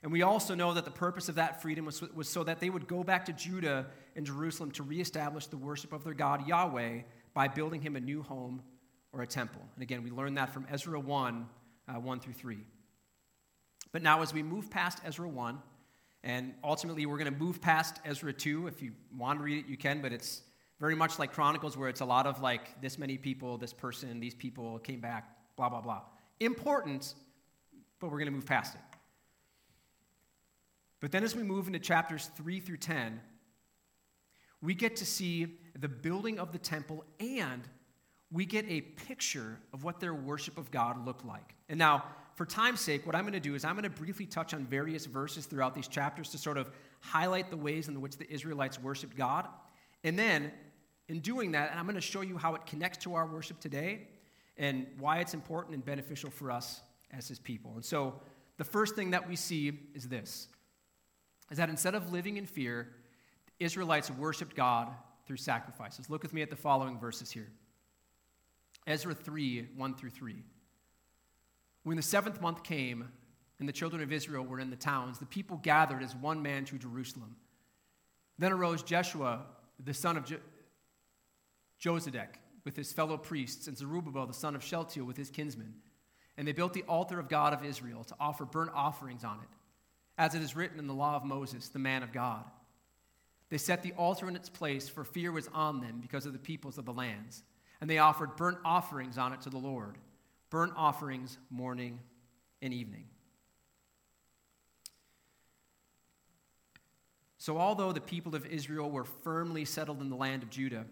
And 0.02 0.12
we 0.12 0.24
also 0.24 0.56
know 0.56 0.74
that 0.74 0.86
the 0.86 0.90
purpose 0.90 1.30
of 1.30 1.36
that 1.36 1.62
freedom 1.62 1.86
was, 1.86 2.02
was 2.02 2.28
so 2.28 2.44
that 2.44 2.60
they 2.60 2.72
would 2.72 2.88
go 2.88 3.04
back 3.04 3.26
to 3.26 3.34
Judah 3.34 3.86
and 4.16 4.26
Jerusalem 4.26 4.72
to 4.72 4.82
reestablish 4.82 5.46
the 5.46 5.58
worship 5.58 5.94
of 5.94 6.04
their 6.04 6.16
God, 6.16 6.48
Yahweh, 6.48 7.02
by 7.36 7.48
building 7.48 7.82
him 7.82 7.96
a 7.96 8.00
new 8.00 8.24
home 8.24 8.64
or 9.14 9.22
a 9.22 9.28
temple. 9.28 9.62
And 9.76 9.84
again, 9.84 10.04
we 10.04 10.12
learn 10.12 10.36
that 10.36 10.54
from 10.54 10.66
Ezra 10.70 11.00
1 11.00 11.46
uh, 11.88 12.00
1 12.00 12.20
through 12.20 12.34
3. 12.34 12.58
But 13.92 14.02
now, 14.02 14.22
as 14.22 14.34
we 14.34 14.44
move 14.44 14.70
past 14.70 15.00
Ezra 15.06 15.28
1, 15.28 15.60
and 16.24 16.54
ultimately 16.64 17.06
we're 17.06 17.18
going 17.18 17.34
to 17.34 17.40
move 17.40 17.62
past 17.62 18.00
Ezra 18.06 18.32
2. 18.32 18.68
If 18.68 18.82
you 18.82 18.92
want 19.18 19.40
to 19.40 19.44
read 19.44 19.66
it, 19.66 19.70
you 19.70 19.78
can, 19.78 20.02
but 20.02 20.14
it's 20.14 20.44
very 20.80 20.96
much 20.96 21.20
like 21.20 21.34
Chronicles, 21.34 21.76
where 21.76 21.90
it's 21.90 22.02
a 22.02 22.06
lot 22.06 22.28
of 22.28 22.42
like 22.42 22.82
this 22.82 22.98
many 22.98 23.18
people, 23.18 23.58
this 23.58 23.74
person, 23.74 24.20
these 24.20 24.36
people 24.36 24.80
came 24.80 25.00
back, 25.00 25.36
blah, 25.56 25.70
blah, 25.70 25.82
blah. 25.82 26.02
Important, 26.40 27.16
but 28.00 28.08
we're 28.08 28.18
going 28.18 28.28
to 28.28 28.32
move 28.32 28.46
past 28.46 28.76
it. 28.76 28.82
But 31.00 31.12
then 31.12 31.24
as 31.24 31.36
we 31.36 31.44
move 31.44 31.68
into 31.68 31.80
chapters 31.80 32.30
3 32.36 32.60
through 32.60 32.78
10, 32.78 33.20
we 34.62 34.76
get 34.76 34.96
to 34.98 35.06
see 35.06 35.58
the 35.78 35.88
building 35.88 36.40
of 36.40 36.52
the 36.52 36.60
temple 36.60 37.04
and 37.20 37.64
we 38.32 38.46
get 38.46 38.66
a 38.68 38.82
picture 38.82 39.60
of 39.74 39.84
what 39.84 40.00
their 40.00 40.14
worship 40.14 40.58
of 40.58 40.72
God 40.72 41.06
looked 41.06 41.26
like. 41.26 41.56
And 41.70 41.78
now, 41.78 42.04
for 42.36 42.46
time's 42.46 42.80
sake, 42.80 43.06
what 43.06 43.16
I'm 43.16 43.24
going 43.24 43.34
to 43.34 43.40
do 43.40 43.56
is 43.56 43.66
I'm 43.66 43.74
going 43.74 43.84
to 43.84 43.90
briefly 43.90 44.26
touch 44.26 44.54
on 44.54 44.66
various 44.66 45.06
verses 45.06 45.46
throughout 45.46 45.76
these 45.76 45.88
chapters 45.88 46.30
to 46.30 46.38
sort 46.38 46.58
of 46.58 46.72
highlight 47.02 47.50
the 47.50 47.58
ways 47.58 47.88
in 47.88 48.00
which 48.00 48.18
the 48.18 48.32
Israelites 48.32 48.80
worshiped 48.82 49.18
God. 49.18 49.48
And 50.04 50.18
then, 50.18 50.52
in 51.10 51.20
doing 51.20 51.52
that, 51.52 51.74
I'm 51.76 51.84
going 51.84 51.96
to 51.96 52.02
show 52.02 52.22
you 52.22 52.38
how 52.38 52.56
it 52.56 52.66
connects 52.66 53.00
to 53.00 53.16
our 53.16 53.28
worship 53.28 53.60
today 53.60 54.08
and 54.58 54.88
why 54.98 55.20
it's 55.20 55.34
important 55.34 55.76
and 55.76 55.84
beneficial 55.84 56.30
for 56.30 56.52
us 56.52 56.82
as 57.12 57.28
his 57.28 57.38
people. 57.38 57.74
And 57.76 57.84
so, 57.84 58.16
the 58.58 58.64
first 58.64 58.96
thing 58.96 59.12
that 59.12 59.28
we 59.28 59.36
see 59.36 59.74
is 59.94 60.08
this 60.08 60.48
is 61.50 61.58
that 61.58 61.70
instead 61.70 61.96
of 61.96 62.14
living 62.14 62.38
in 62.38 62.46
fear, 62.46 62.88
the 63.48 63.66
Israelites 63.66 64.10
worshiped 64.10 64.56
God 64.56 64.88
through 65.26 65.38
sacrifices. 65.38 66.10
Look 66.10 66.24
with 66.24 66.34
me 66.34 66.42
at 66.42 66.50
the 66.50 66.56
following 66.56 66.98
verses 66.98 67.30
here 67.30 67.50
Ezra 68.88 69.14
3 69.14 69.70
1 69.76 69.96
through 69.96 70.10
3. 70.10 70.44
When 71.84 71.98
the 71.98 72.04
seventh 72.04 72.42
month 72.42 72.64
came, 72.64 73.10
and 73.62 73.70
the 73.70 73.74
children 73.74 74.02
of 74.02 74.12
Israel 74.12 74.44
were 74.44 74.60
in 74.60 74.72
the 74.72 74.76
towns, 74.76 75.20
the 75.20 75.26
people 75.26 75.58
gathered 75.58 76.02
as 76.02 76.16
one 76.16 76.42
man 76.42 76.66
to 76.66 76.80
Jerusalem. 76.80 77.36
Then 78.40 78.52
arose 78.52 78.82
Jeshua, 78.82 79.46
the 79.84 79.94
son 79.94 80.18
of 80.18 80.26
Je- 80.26 80.38
Jozadak, 81.80 82.40
with 82.66 82.76
his 82.76 82.92
fellow 82.92 83.18
priests, 83.18 83.68
and 83.68 83.78
Zerubbabel, 83.78 84.26
the 84.26 84.34
son 84.34 84.56
of 84.56 84.64
Shealtiel, 84.64 85.06
with 85.06 85.16
his 85.16 85.30
kinsmen. 85.30 85.76
And 86.38 86.48
they 86.48 86.54
built 86.54 86.74
the 86.74 86.84
altar 86.84 87.20
of 87.20 87.30
God 87.30 87.54
of 87.54 87.64
Israel 87.64 88.04
to 88.06 88.16
offer 88.20 88.46
burnt 88.46 88.72
offerings 88.74 89.24
on 89.24 89.38
it, 89.38 89.50
as 90.18 90.34
it 90.34 90.42
is 90.42 90.56
written 90.56 90.80
in 90.80 90.88
the 90.88 90.94
law 90.96 91.16
of 91.16 91.24
Moses, 91.24 91.68
the 91.70 91.78
man 91.78 92.02
of 92.02 92.12
God. 92.12 92.44
They 93.50 93.60
set 93.60 93.84
the 93.84 93.94
altar 93.94 94.28
in 94.28 94.36
its 94.36 94.50
place, 94.50 94.90
for 94.90 95.04
fear 95.04 95.32
was 95.32 95.50
on 95.54 95.82
them 95.82 96.00
because 96.02 96.26
of 96.26 96.34
the 96.34 96.40
peoples 96.40 96.80
of 96.80 96.86
the 96.86 96.94
lands. 96.94 97.44
And 97.82 97.90
they 97.90 97.98
offered 97.98 98.36
burnt 98.38 98.60
offerings 98.64 99.18
on 99.18 99.34
it 99.34 99.42
to 99.42 99.50
the 99.50 99.58
Lord, 99.58 99.98
burnt 100.50 100.74
offerings 100.78 101.38
morning 101.50 102.00
and 102.62 102.74
evening. 102.74 103.06
So, 107.40 107.58
although 107.58 107.92
the 107.92 108.02
people 108.02 108.36
of 108.36 108.46
Israel 108.46 108.92
were 108.92 109.04
firmly 109.04 109.66
settled 109.66 110.00
in 110.00 110.10
the 110.10 110.16
land 110.16 110.44
of 110.44 110.52
Judah, 110.52 110.86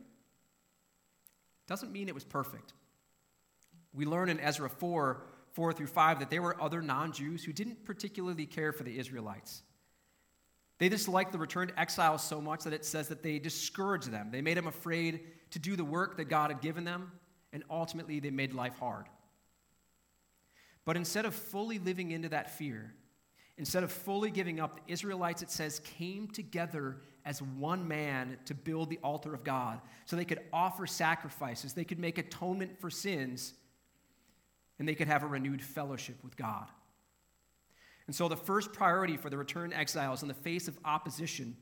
doesn't 1.68 1.92
mean 1.92 2.08
it 2.08 2.16
was 2.16 2.24
perfect. 2.24 2.74
We 3.94 4.06
learn 4.06 4.30
in 4.30 4.40
Ezra 4.40 4.68
4 4.68 5.22
4 5.52 5.74
through 5.74 5.88
5 5.88 6.20
that 6.20 6.30
there 6.30 6.42
were 6.42 6.60
other 6.62 6.82
non 6.82 7.12
Jews 7.12 7.44
who 7.44 7.54
didn't 7.54 7.86
particularly 7.86 8.48
care 8.48 8.72
for 8.72 8.84
the 8.84 8.98
Israelites. 8.98 9.62
They 10.80 10.90
disliked 10.90 11.34
the 11.34 11.38
returned 11.38 11.74
exiles 11.78 12.24
so 12.24 12.40
much 12.40 12.64
that 12.64 12.74
it 12.74 12.86
says 12.86 13.10
that 13.10 13.22
they 13.22 13.38
discouraged 13.38 14.12
them. 14.12 14.30
They 14.32 14.42
made 14.42 14.58
them 14.58 14.68
afraid 14.68 15.22
to 15.52 15.60
do 15.60 15.76
the 15.76 15.84
work 15.84 16.18
that 16.18 16.26
God 16.26 16.52
had 16.52 16.62
given 16.62 16.84
them, 16.84 17.12
and 17.54 17.64
ultimately 17.70 18.20
they 18.20 18.30
made 18.30 18.54
life 18.54 18.78
hard. 18.80 19.06
But 20.86 20.98
instead 20.98 21.26
of 21.26 21.34
fully 21.34 21.80
living 21.80 22.12
into 22.12 22.30
that 22.30 22.58
fear, 22.58 22.94
instead 23.58 23.84
of 23.84 23.92
fully 23.92 24.32
giving 24.32 24.60
up, 24.60 24.76
the 24.76 24.92
Israelites, 24.92 25.42
it 25.42 25.52
says, 25.52 25.80
came 25.80 26.28
together 26.28 26.98
as 27.26 27.42
one 27.42 27.88
man 27.88 28.38
to 28.46 28.54
build 28.54 28.90
the 28.90 29.00
altar 29.04 29.34
of 29.34 29.44
God 29.44 29.82
so 30.06 30.16
they 30.16 30.26
could 30.26 30.42
offer 30.54 30.88
sacrifices, 30.88 31.74
they 31.74 31.84
could 31.84 32.00
make 32.00 32.18
atonement 32.18 32.80
for 32.80 32.90
sins, 32.90 33.54
and 34.80 34.88
they 34.88 34.96
could 34.96 35.08
have 35.08 35.24
a 35.24 35.28
renewed 35.28 35.62
fellowship 35.62 36.16
with 36.24 36.38
God. 36.38 36.68
And 38.08 38.16
so 38.16 38.28
the 38.28 38.38
first 38.38 38.74
priority 38.74 39.18
for 39.18 39.30
the 39.30 39.38
returned 39.38 39.74
exiles 39.74 40.24
in 40.24 40.28
the 40.28 40.34
face 40.34 40.68
of 40.68 40.80
opposition 40.84 41.56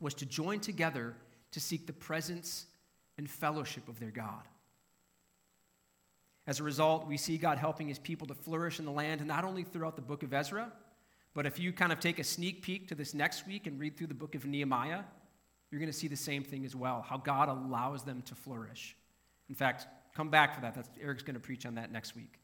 was 0.00 0.14
to 0.14 0.24
join 0.24 0.60
together 0.60 1.16
to 1.50 1.60
seek 1.60 1.86
the 1.86 1.92
presence 1.92 2.66
and 3.18 3.30
fellowship 3.30 3.88
of 3.88 4.00
their 4.00 4.10
God. 4.10 4.42
As 6.46 6.60
a 6.60 6.62
result, 6.62 7.06
we 7.06 7.16
see 7.16 7.38
God 7.38 7.58
helping 7.58 7.88
his 7.88 7.98
people 7.98 8.26
to 8.26 8.34
flourish 8.34 8.78
in 8.78 8.84
the 8.84 8.92
land, 8.92 9.24
not 9.26 9.44
only 9.44 9.62
throughout 9.62 9.96
the 9.96 10.02
book 10.02 10.22
of 10.22 10.34
Ezra, 10.34 10.70
but 11.32 11.46
if 11.46 11.58
you 11.58 11.72
kind 11.72 11.90
of 11.90 12.00
take 12.00 12.18
a 12.18 12.24
sneak 12.24 12.62
peek 12.62 12.88
to 12.88 12.94
this 12.94 13.14
next 13.14 13.46
week 13.46 13.66
and 13.66 13.80
read 13.80 13.96
through 13.96 14.06
the 14.08 14.14
book 14.14 14.34
of 14.34 14.44
Nehemiah, 14.44 15.00
you're 15.70 15.80
going 15.80 15.90
to 15.90 15.98
see 15.98 16.06
the 16.06 16.16
same 16.16 16.44
thing 16.44 16.64
as 16.64 16.76
well 16.76 17.04
how 17.08 17.16
God 17.16 17.48
allows 17.48 18.04
them 18.04 18.22
to 18.26 18.34
flourish. 18.34 18.94
In 19.48 19.54
fact, 19.54 19.86
come 20.14 20.28
back 20.30 20.54
for 20.54 20.60
that. 20.60 20.74
That's, 20.74 20.88
Eric's 21.00 21.22
going 21.22 21.34
to 21.34 21.40
preach 21.40 21.66
on 21.66 21.74
that 21.74 21.90
next 21.90 22.14
week. 22.14 22.38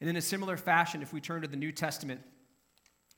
And 0.00 0.08
in 0.08 0.16
a 0.16 0.22
similar 0.22 0.56
fashion, 0.56 1.02
if 1.02 1.12
we 1.12 1.20
turn 1.20 1.42
to 1.42 1.48
the 1.48 1.56
New 1.56 1.72
Testament, 1.72 2.20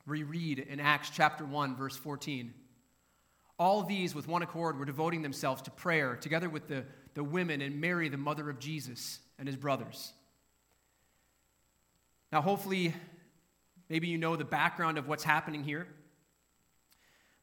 we 0.05 0.23
read 0.23 0.59
in 0.59 0.79
Acts 0.79 1.09
chapter 1.09 1.45
1, 1.45 1.75
verse 1.75 1.95
14. 1.95 2.53
All 3.59 3.83
these, 3.83 4.15
with 4.15 4.27
one 4.27 4.41
accord, 4.41 4.79
were 4.79 4.85
devoting 4.85 5.21
themselves 5.21 5.61
to 5.63 5.71
prayer, 5.71 6.15
together 6.15 6.49
with 6.49 6.67
the, 6.67 6.85
the 7.13 7.23
women 7.23 7.61
and 7.61 7.79
Mary, 7.79 8.09
the 8.09 8.17
mother 8.17 8.49
of 8.49 8.57
Jesus, 8.57 9.19
and 9.37 9.47
his 9.47 9.57
brothers. 9.57 10.13
Now, 12.31 12.41
hopefully, 12.41 12.93
maybe 13.89 14.07
you 14.07 14.17
know 14.17 14.35
the 14.35 14.45
background 14.45 14.97
of 14.97 15.07
what's 15.07 15.23
happening 15.23 15.63
here. 15.63 15.87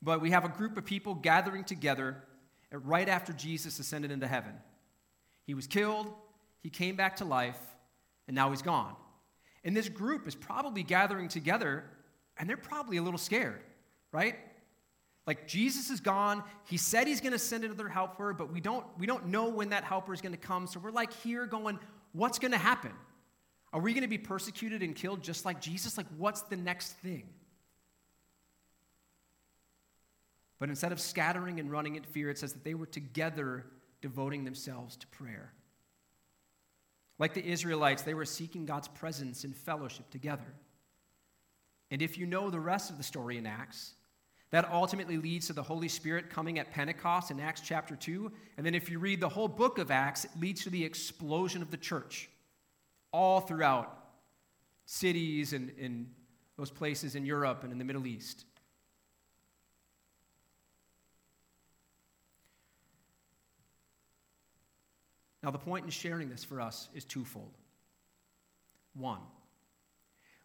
But 0.03 0.21
we 0.21 0.31
have 0.31 0.45
a 0.45 0.49
group 0.49 0.77
of 0.77 0.85
people 0.85 1.15
gathering 1.15 1.65
together 1.65 2.23
right 2.71 3.09
after 3.09 3.33
Jesus 3.33 3.79
ascended 3.79 4.11
into 4.11 4.27
heaven. 4.27 4.55
He 5.47 5.55
was 5.55 5.67
killed, 5.67 6.13
he 6.63 6.71
came 6.71 6.97
back 6.97 7.17
to 7.17 7.25
life, 7.25 7.59
and 8.27 8.35
now 8.35 8.51
he's 8.51 8.63
gone. 8.63 8.97
And 9.65 9.77
this 9.77 9.89
group 9.89 10.27
is 10.27 10.35
probably 10.35 10.83
gathering 10.83 11.29
together 11.29 11.85
and 12.39 12.49
they're 12.49 12.57
probably 12.57 12.99
a 12.99 13.03
little 13.03 13.19
scared, 13.19 13.61
right? 14.13 14.37
Like 15.27 15.49
Jesus 15.49 15.91
is 15.91 16.01
gone. 16.01 16.45
He 16.69 16.77
said 16.77 17.07
he's 17.07 17.21
going 17.21 17.33
to 17.33 17.39
send 17.39 17.65
another 17.65 17.89
helper, 17.89 18.33
but 18.33 18.53
we 18.53 18.61
don't, 18.61 18.87
we 18.99 19.07
don't 19.07 19.27
know 19.27 19.49
when 19.49 19.71
that 19.71 19.85
helper 19.85 20.15
is 20.15 20.21
going 20.21 20.35
to 20.35 20.39
come. 20.39 20.67
So 20.67 20.79
we're 20.79 20.93
like 20.93 21.13
here 21.13 21.47
going, 21.47 21.79
what's 22.13 22.39
going 22.39 22.53
to 22.53 22.59
happen? 22.59 22.93
Are 23.73 23.81
we 23.81 23.93
going 23.93 24.03
to 24.03 24.09
be 24.09 24.19
persecuted 24.19 24.83
and 24.83 24.95
killed 24.95 25.23
just 25.23 25.45
like 25.45 25.61
Jesus? 25.61 25.97
Like, 25.97 26.07
what's 26.17 26.43
the 26.43 26.57
next 26.57 26.93
thing? 26.93 27.25
But 30.59 30.69
instead 30.69 30.93
of 30.93 31.01
scattering 31.01 31.61
and 31.61 31.71
running 31.71 31.97
in 31.97 32.05
fear, 32.05 32.31
it 32.31 32.39
says 32.39 32.53
that 32.55 32.65
they 32.65 32.75
were 32.75 32.87
together 32.87 33.67
devoting 34.01 34.45
themselves 34.45 34.97
to 34.97 35.07
prayer. 35.09 35.53
Like 37.19 37.35
the 37.35 37.45
Israelites, 37.45 38.03
they 38.03 38.15
were 38.15 38.25
seeking 38.25 38.65
God's 38.65 38.89
presence 38.89 39.45
and 39.45 39.55
fellowship 39.55 40.09
together. 40.11 40.55
And 41.91 42.01
if 42.01 42.17
you 42.17 42.27
know 42.27 42.51
the 42.51 42.61
rest 42.61 42.91
of 42.91 42.99
the 42.99 43.03
story 43.03 43.37
in 43.37 43.47
Acts, 43.47 43.95
that 44.51 44.71
ultimately 44.71 45.17
leads 45.17 45.49
to 45.49 45.53
the 45.53 45.63
Holy 45.63 45.89
Spirit 45.89 46.31
coming 46.31 46.59
at 46.59 46.71
Pentecost 46.71 47.31
in 47.31 47.41
Acts 47.41 47.61
chapter 47.61 47.97
2. 47.97 48.31
And 48.57 48.65
then 48.65 48.75
if 48.75 48.89
you 48.89 48.99
read 48.99 49.21
the 49.21 49.29
whole 49.29 49.49
book 49.49 49.79
of 49.79 49.91
Acts, 49.91 50.25
it 50.25 50.31
leads 50.39 50.63
to 50.65 50.71
the 50.71 50.85
explosion 50.85 51.63
of 51.63 51.71
the 51.71 51.77
church 51.77 52.29
all 53.13 53.41
throughout 53.41 54.05
cities 54.85 55.53
and 55.53 55.71
in 55.79 56.07
those 56.57 56.71
places 56.71 57.17
in 57.17 57.27
Europe 57.27 57.65
and 57.65 57.73
in 57.73 57.79
the 57.79 57.85
Middle 57.85 58.07
East. 58.07 58.45
Now, 65.43 65.51
the 65.51 65.59
point 65.59 65.85
in 65.85 65.91
sharing 65.91 66.29
this 66.29 66.43
for 66.43 66.61
us 66.61 66.89
is 66.95 67.05
twofold. 67.05 67.53
One, 68.95 69.21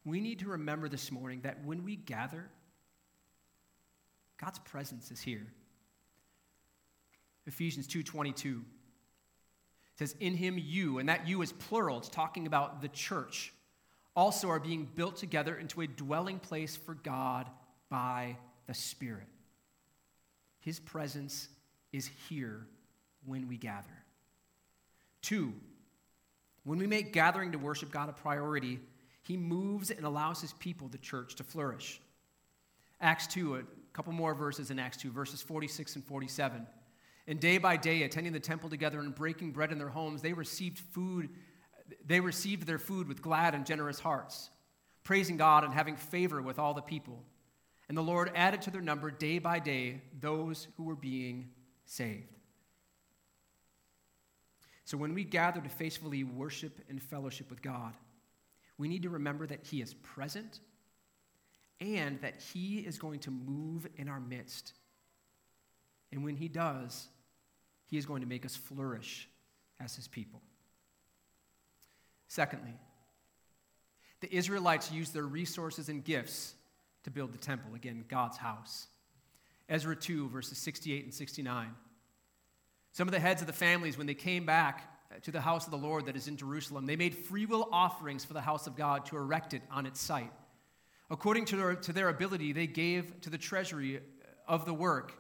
we 0.05 0.19
need 0.19 0.39
to 0.39 0.49
remember 0.49 0.89
this 0.89 1.11
morning 1.11 1.41
that 1.41 1.63
when 1.65 1.83
we 1.83 1.95
gather, 1.95 2.49
God's 4.41 4.59
presence 4.59 5.11
is 5.11 5.21
here. 5.21 5.45
Ephesians 7.45 7.87
2:22 7.87 8.63
says 9.95 10.15
in 10.19 10.35
him 10.35 10.57
you 10.57 10.97
and 10.97 11.09
that 11.09 11.27
you 11.27 11.41
is 11.41 11.51
plural 11.53 11.99
it's 11.99 12.09
talking 12.09 12.47
about 12.47 12.81
the 12.81 12.87
church 12.89 13.53
also 14.15 14.49
are 14.49 14.59
being 14.59 14.85
built 14.85 15.15
together 15.15 15.55
into 15.55 15.81
a 15.81 15.87
dwelling 15.87 16.39
place 16.39 16.75
for 16.75 16.95
God 16.95 17.49
by 17.89 18.37
the 18.67 18.73
Spirit. 18.73 19.27
His 20.59 20.79
presence 20.79 21.47
is 21.91 22.09
here 22.29 22.67
when 23.25 23.47
we 23.47 23.57
gather. 23.57 23.87
Two, 25.21 25.53
when 26.63 26.77
we 26.77 26.87
make 26.87 27.13
gathering 27.13 27.51
to 27.53 27.57
worship 27.57 27.91
God 27.91 28.09
a 28.09 28.13
priority, 28.13 28.79
He 29.23 29.37
moves 29.37 29.91
and 29.91 30.05
allows 30.05 30.41
His 30.41 30.53
people, 30.53 30.87
the 30.87 30.97
church, 30.97 31.35
to 31.35 31.43
flourish. 31.43 32.01
Acts 32.99 33.27
2, 33.27 33.55
a 33.55 33.63
couple 33.93 34.13
more 34.13 34.33
verses 34.33 34.71
in 34.71 34.79
Acts 34.79 34.97
2, 34.97 35.11
verses 35.11 35.41
46 35.41 35.95
and 35.95 36.05
47. 36.05 36.65
And 37.27 37.39
day 37.39 37.57
by 37.57 37.77
day, 37.77 38.03
attending 38.03 38.33
the 38.33 38.39
temple 38.39 38.69
together 38.69 38.99
and 38.99 39.13
breaking 39.13 39.51
bread 39.51 39.71
in 39.71 39.77
their 39.77 39.89
homes, 39.89 40.21
they 40.21 40.33
received 40.33 40.79
food. 40.79 41.29
They 42.05 42.19
received 42.19 42.65
their 42.65 42.79
food 42.79 43.07
with 43.07 43.21
glad 43.21 43.53
and 43.53 43.65
generous 43.65 43.99
hearts, 43.99 44.49
praising 45.03 45.37
God 45.37 45.63
and 45.63 45.73
having 45.73 45.95
favor 45.95 46.41
with 46.41 46.57
all 46.57 46.73
the 46.73 46.81
people. 46.81 47.23
And 47.89 47.97
the 47.97 48.01
Lord 48.01 48.31
added 48.35 48.61
to 48.63 48.71
their 48.71 48.81
number 48.81 49.11
day 49.11 49.39
by 49.39 49.59
day 49.59 50.01
those 50.19 50.67
who 50.77 50.83
were 50.83 50.95
being 50.95 51.49
saved. 51.85 52.31
So 54.85 54.97
when 54.97 55.13
we 55.13 55.23
gather 55.23 55.61
to 55.61 55.69
faithfully 55.69 56.23
worship 56.23 56.79
and 56.89 57.01
fellowship 57.01 57.49
with 57.49 57.61
God, 57.61 57.93
we 58.77 58.87
need 58.87 59.03
to 59.03 59.09
remember 59.09 59.45
that 59.47 59.65
He 59.65 59.81
is 59.81 59.93
present 59.93 60.59
and 61.81 62.21
that 62.21 62.35
He 62.53 62.77
is 62.77 62.97
going 62.97 63.19
to 63.21 63.31
move 63.31 63.87
in 63.97 64.07
our 64.07 64.21
midst. 64.21 64.73
And 66.11 66.23
when 66.23 66.37
He 66.37 66.47
does, 66.47 67.07
He 67.87 67.97
is 67.97 68.05
going 68.05 68.21
to 68.21 68.27
make 68.27 68.45
us 68.45 68.55
flourish 68.55 69.27
as 69.79 69.95
His 69.95 70.07
people. 70.07 70.41
Secondly, 72.27 72.73
the 74.21 74.33
Israelites 74.33 74.91
used 74.91 75.13
their 75.13 75.25
resources 75.25 75.89
and 75.89 76.03
gifts 76.03 76.53
to 77.03 77.09
build 77.09 77.33
the 77.33 77.39
temple, 77.39 77.73
again, 77.75 78.05
God's 78.07 78.37
house. 78.37 78.87
Ezra 79.67 79.95
2, 79.95 80.29
verses 80.29 80.57
68 80.59 81.03
and 81.05 81.13
69. 81.13 81.71
Some 82.93 83.07
of 83.07 83.13
the 83.13 83.19
heads 83.19 83.41
of 83.41 83.47
the 83.47 83.53
families, 83.53 83.97
when 83.97 84.05
they 84.05 84.13
came 84.13 84.45
back 84.45 84.87
to 85.23 85.31
the 85.31 85.41
house 85.41 85.65
of 85.65 85.71
the 85.71 85.77
Lord 85.77 86.05
that 86.05 86.15
is 86.15 86.27
in 86.27 86.37
Jerusalem, 86.37 86.85
they 86.85 86.95
made 86.95 87.15
free 87.15 87.45
will 87.45 87.67
offerings 87.71 88.23
for 88.23 88.33
the 88.33 88.41
house 88.41 88.67
of 88.67 88.75
God 88.75 89.05
to 89.07 89.17
erect 89.17 89.53
it 89.53 89.63
on 89.71 89.85
its 89.85 89.99
site. 89.99 90.31
According 91.11 91.43
to 91.47 91.57
their, 91.57 91.75
to 91.75 91.91
their 91.91 92.07
ability, 92.07 92.53
they 92.53 92.67
gave 92.67 93.19
to 93.21 93.29
the 93.29 93.37
treasury 93.37 93.99
of 94.47 94.65
the 94.65 94.73
work 94.73 95.13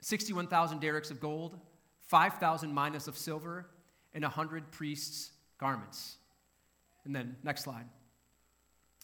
61,000 0.00 0.80
darics 0.80 1.10
of 1.10 1.18
gold, 1.18 1.58
5,000 2.02 2.72
minas 2.72 3.08
of 3.08 3.18
silver, 3.18 3.66
and 4.14 4.22
100 4.22 4.70
priests' 4.70 5.32
garments. 5.58 6.18
And 7.04 7.16
then, 7.16 7.34
next 7.42 7.64
slide. 7.64 7.86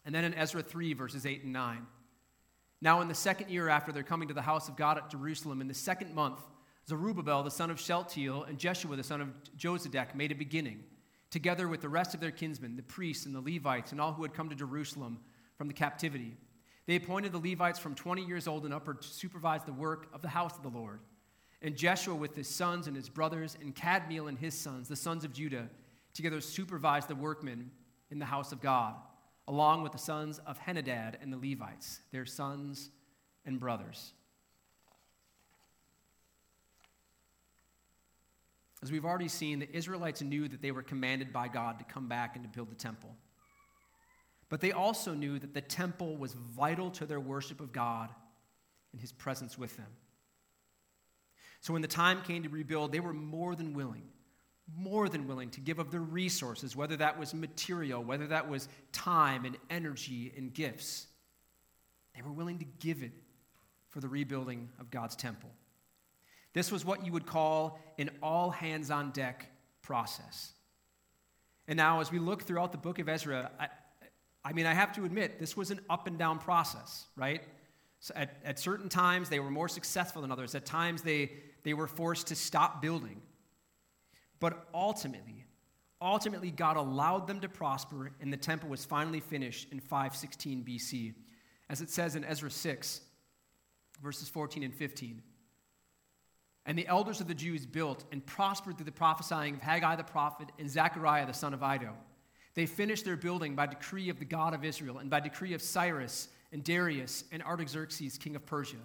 And 0.05 0.15
then 0.15 0.23
in 0.23 0.35
Ezra 0.35 0.63
3, 0.63 0.93
verses 0.93 1.27
8 1.27 1.43
and 1.43 1.53
9. 1.53 1.87
Now, 2.81 3.01
in 3.01 3.09
the 3.09 3.15
second 3.15 3.51
year 3.51 3.69
after 3.69 3.91
their 3.91 4.05
coming 4.05 4.29
to 4.29 4.35
the 4.35 4.43
house 4.43 4.69
of 4.69 4.77
God 4.77 4.99
at 4.99 5.11
Jerusalem, 5.11 5.61
in 5.61 5.67
the 5.67 5.75
second 5.75 6.15
month, 6.15 6.39
Zerubbabel, 6.89 7.43
the 7.43 7.51
son 7.51 7.71
of 7.71 7.81
Shealtiel, 7.81 8.45
and 8.45 8.59
Jeshua, 8.59 8.95
the 8.95 9.03
son 9.03 9.21
of 9.21 9.29
Jozadak, 9.59 10.15
made 10.15 10.31
a 10.31 10.37
beginning, 10.37 10.85
together 11.31 11.67
with 11.67 11.81
the 11.81 11.89
rest 11.89 12.15
of 12.15 12.21
their 12.21 12.31
kinsmen, 12.31 12.77
the 12.77 12.83
priests 12.83 13.27
and 13.27 13.35
the 13.35 13.41
Levites, 13.41 13.91
and 13.91 14.01
all 14.01 14.13
who 14.13 14.23
had 14.23 14.35
come 14.35 14.49
to 14.49 14.55
Jerusalem 14.55 15.19
from 15.57 15.69
the 15.69 15.75
captivity. 15.75 16.37
They 16.87 16.97
appointed 16.97 17.33
the 17.33 17.39
Levites 17.39 17.79
from 17.79 17.95
20 17.95 18.25
years 18.25 18.49
old 18.49 18.65
and 18.65 18.75
upward 18.75 19.03
to 19.03 19.09
supervise 19.09 19.63
the 19.65 19.73
work 19.73 20.09
of 20.13 20.23
the 20.23 20.29
house 20.29 20.57
of 20.57 20.63
the 20.63 20.69
Lord. 20.69 21.01
And 21.61 21.77
Jeshua 21.77 22.15
with 22.15 22.35
his 22.35 22.49
sons 22.49 22.89
and 22.89 22.97
his 22.97 23.09
brothers, 23.09 23.57
and 23.61 23.75
Kadmiel 23.75 24.29
and 24.29 24.37
his 24.37 24.55
sons, 24.55 24.89
the 24.89 24.97
sons 24.97 25.25
of 25.25 25.33
Judah, 25.33 25.69
together 26.13 26.41
supervised 26.41 27.09
the 27.09 27.15
workmen 27.15 27.71
in 28.11 28.19
the 28.19 28.25
house 28.27 28.51
of 28.51 28.61
God 28.61 28.97
along 29.49 29.83
with 29.83 29.93
the 29.93 29.99
sons 29.99 30.41
of 30.47 30.59
Henadad 30.59 31.17
and 31.21 31.33
the 31.33 31.37
Levites, 31.37 32.01
their 32.13 32.25
sons 32.25 32.91
and 33.45 33.59
brothers. 33.59 34.13
As 38.83 38.91
we've 38.91 39.05
already 39.05 39.29
seen, 39.29 39.61
the 39.61 39.77
Israelites 39.77 40.23
knew 40.23 40.49
that 40.49 40.61
they 40.61 40.73
were 40.73 40.83
commanded 40.83 41.33
by 41.33 41.49
God 41.49 41.79
to 41.79 41.85
come 41.85 42.09
back 42.09 42.35
and 42.35 42.45
to 42.45 42.49
build 42.49 42.71
the 42.71 42.77
temple. 42.77 43.15
But 44.53 44.61
they 44.61 44.73
also 44.73 45.15
knew 45.15 45.39
that 45.39 45.55
the 45.55 45.63
temple 45.63 46.19
was 46.19 46.35
vital 46.35 46.91
to 46.91 47.07
their 47.07 47.19
worship 47.19 47.63
of 47.63 47.73
God 47.73 48.11
and 48.93 49.01
his 49.01 49.11
presence 49.11 49.57
with 49.57 49.75
them. 49.79 49.87
So 51.63 51.73
when 51.73 51.81
the 51.81 51.89
time 51.89 52.21
came 52.21 52.43
to 52.43 52.51
rebuild, 52.51 52.93
they 52.93 53.01
were 53.01 53.15
more 53.15 53.57
than 53.57 53.73
willing 53.73 54.03
more 54.77 55.09
than 55.09 55.27
willing 55.27 55.51
to 55.51 55.61
give 55.61 55.79
of 55.79 55.91
their 55.91 56.01
resources, 56.01 56.77
whether 56.77 56.97
that 56.97 57.19
was 57.19 57.35
material, 57.35 58.03
whether 58.03 58.27
that 58.29 58.49
was 58.49 58.69
time 58.93 59.45
and 59.45 59.57
energy 59.71 60.33
and 60.37 60.53
gifts. 60.53 61.07
They 62.15 62.23
were 62.23 62.33
willing 62.33 62.59
to 62.59 62.65
give 62.79 63.03
it 63.03 63.13
for 63.91 64.01
the 64.01 64.09
rebuilding 64.09 64.71
of 64.79 64.91
God's 64.91 65.17
temple. 65.17 65.51
This 66.53 66.71
was 66.71 66.85
what 66.85 67.05
you 67.05 67.13
would 67.13 67.27
call 67.27 67.81
an 67.99 68.11
all 68.23 68.51
hands 68.51 68.91
on 68.91 69.11
deck 69.11 69.51
process. 69.83 70.53
And 71.67 71.77
now, 71.77 72.01
as 72.01 72.11
we 72.11 72.19
look 72.19 72.43
throughout 72.43 72.73
the 72.73 72.79
book 72.79 72.99
of 72.99 73.09
Ezra, 73.09 73.51
I, 73.59 73.69
I 74.45 74.53
mean, 74.53 74.67
I 74.67 74.75
have 74.75 74.93
to 74.95 75.05
admit, 75.05 75.39
this 75.39 75.57
was 75.57 75.71
an 75.71 75.81
up 75.89 76.07
and 76.07 76.19
down 76.19 76.39
process, 76.39 77.07
right? 77.17 77.43
So 78.01 78.13
at, 78.17 78.37
at 78.45 78.59
certain 78.59 78.89
times, 78.89 79.29
they 79.29 79.39
were 79.39 79.51
more 79.51 79.69
successful 79.69 80.23
than 80.23 80.33
others. 80.33 80.55
At 80.55 80.67
times, 80.67 81.03
they, 81.03 81.31
they 81.63 81.75
were 81.75 81.87
forced 81.87 82.27
to 82.29 82.35
stop 82.35 82.83
building. 82.83 83.23
But 84.41 84.67
ultimately, 84.75 85.45
ultimately, 86.01 86.51
God 86.51 86.77
allowed 86.77 87.29
them 87.29 87.41
to 87.41 87.49
prosper, 87.49 88.11
and 88.21 88.33
the 88.33 88.37
temple 88.37 88.69
was 88.69 88.85
finally 88.85 89.21
finished 89.21 89.69
in 89.71 89.79
516 89.79 90.65
BC. 90.65 91.15
As 91.71 91.81
it 91.81 91.91
says 91.91 92.17
in 92.17 92.25
Ezra 92.25 92.51
6, 92.51 93.01
verses 94.03 94.29
14 94.29 94.65
and 94.65 94.75
15. 94.75 95.23
And 96.67 96.77
the 96.77 96.87
elders 96.87 97.21
of 97.21 97.29
the 97.29 97.35
Jews 97.35 97.67
built 97.67 98.05
and 98.13 98.25
prospered 98.25 98.77
through 98.77 98.87
the 98.87 98.93
prophesying 98.93 99.55
of 99.55 99.63
Haggai 99.63 99.97
the 99.97 100.05
prophet 100.05 100.49
and 100.59 100.69
Zechariah 100.69 101.27
the 101.27 101.33
son 101.33 101.55
of 101.55 101.63
Iddo. 101.63 101.95
They 102.55 102.67
finished 102.67 103.05
their 103.05 103.17
building 103.17 103.55
by 103.55 103.67
decree 103.67 104.09
of 104.09 104.19
the 104.19 104.25
God 104.25 104.55
of 104.55 104.65
Israel 104.65 104.99
and 104.99 105.09
by 105.09 105.21
decree 105.21 105.55
of 105.55 105.63
Cyrus 105.63 106.29
and 106.53 106.63
Darius 106.63 107.25
and 107.33 107.43
Artaxerxes, 107.43 108.19
king 108.19 108.37
of 108.37 108.45
Persia. 108.45 108.77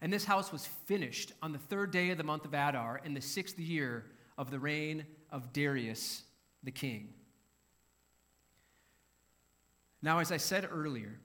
And 0.00 0.12
this 0.12 0.24
house 0.24 0.52
was 0.52 0.66
finished 0.66 1.32
on 1.42 1.52
the 1.52 1.58
third 1.58 1.90
day 1.90 2.10
of 2.10 2.18
the 2.18 2.24
month 2.24 2.44
of 2.44 2.54
Adar 2.54 3.00
in 3.04 3.14
the 3.14 3.20
sixth 3.20 3.58
year 3.58 4.06
of 4.38 4.50
the 4.50 4.58
reign 4.58 5.04
of 5.30 5.52
Darius 5.52 6.22
the 6.62 6.70
king. 6.70 7.08
Now, 10.02 10.18
as 10.18 10.32
I 10.32 10.36
said 10.36 10.68
earlier, 10.70 11.18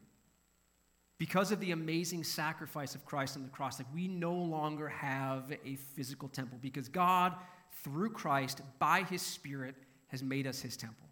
because 1.17 1.51
of 1.51 1.59
the 1.59 1.71
amazing 1.71 2.23
sacrifice 2.23 2.95
of 2.95 3.05
Christ 3.05 3.35
on 3.37 3.43
the 3.43 3.49
cross, 3.49 3.79
like 3.79 3.93
we 3.93 4.07
no 4.07 4.33
longer 4.33 4.87
have 4.87 5.51
a 5.63 5.75
physical 5.75 6.27
temple 6.27 6.57
because 6.61 6.89
God, 6.89 7.35
through 7.83 8.09
Christ, 8.09 8.61
by 8.79 9.03
his 9.03 9.21
Spirit, 9.21 9.75
has 10.07 10.23
made 10.23 10.47
us 10.47 10.61
his 10.61 10.75
temple. 10.75 11.10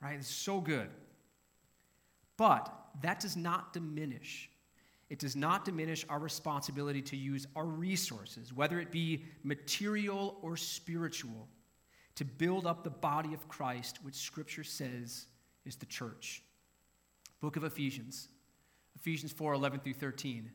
Right? 0.00 0.18
It's 0.18 0.28
so 0.28 0.60
good. 0.60 0.88
But 2.36 2.72
that 3.02 3.20
does 3.20 3.36
not 3.36 3.72
diminish 3.72 4.50
it 5.10 5.18
does 5.18 5.34
not 5.34 5.64
diminish 5.64 6.04
our 6.08 6.18
responsibility 6.18 7.00
to 7.02 7.16
use 7.16 7.46
our 7.56 7.64
resources, 7.64 8.52
whether 8.52 8.78
it 8.78 8.90
be 8.90 9.24
material 9.42 10.36
or 10.42 10.56
spiritual, 10.56 11.48
to 12.16 12.24
build 12.24 12.66
up 12.66 12.84
the 12.84 12.90
body 12.90 13.32
of 13.32 13.48
Christ, 13.48 14.00
which 14.02 14.16
Scripture 14.16 14.64
says 14.64 15.26
is 15.64 15.76
the 15.76 15.86
church. 15.86 16.42
Book 17.40 17.56
of 17.56 17.64
Ephesians, 17.64 18.28
Ephesians 18.96 19.32
4 19.32 19.54
11 19.54 19.80
through 19.80 19.94
13. 19.94 20.50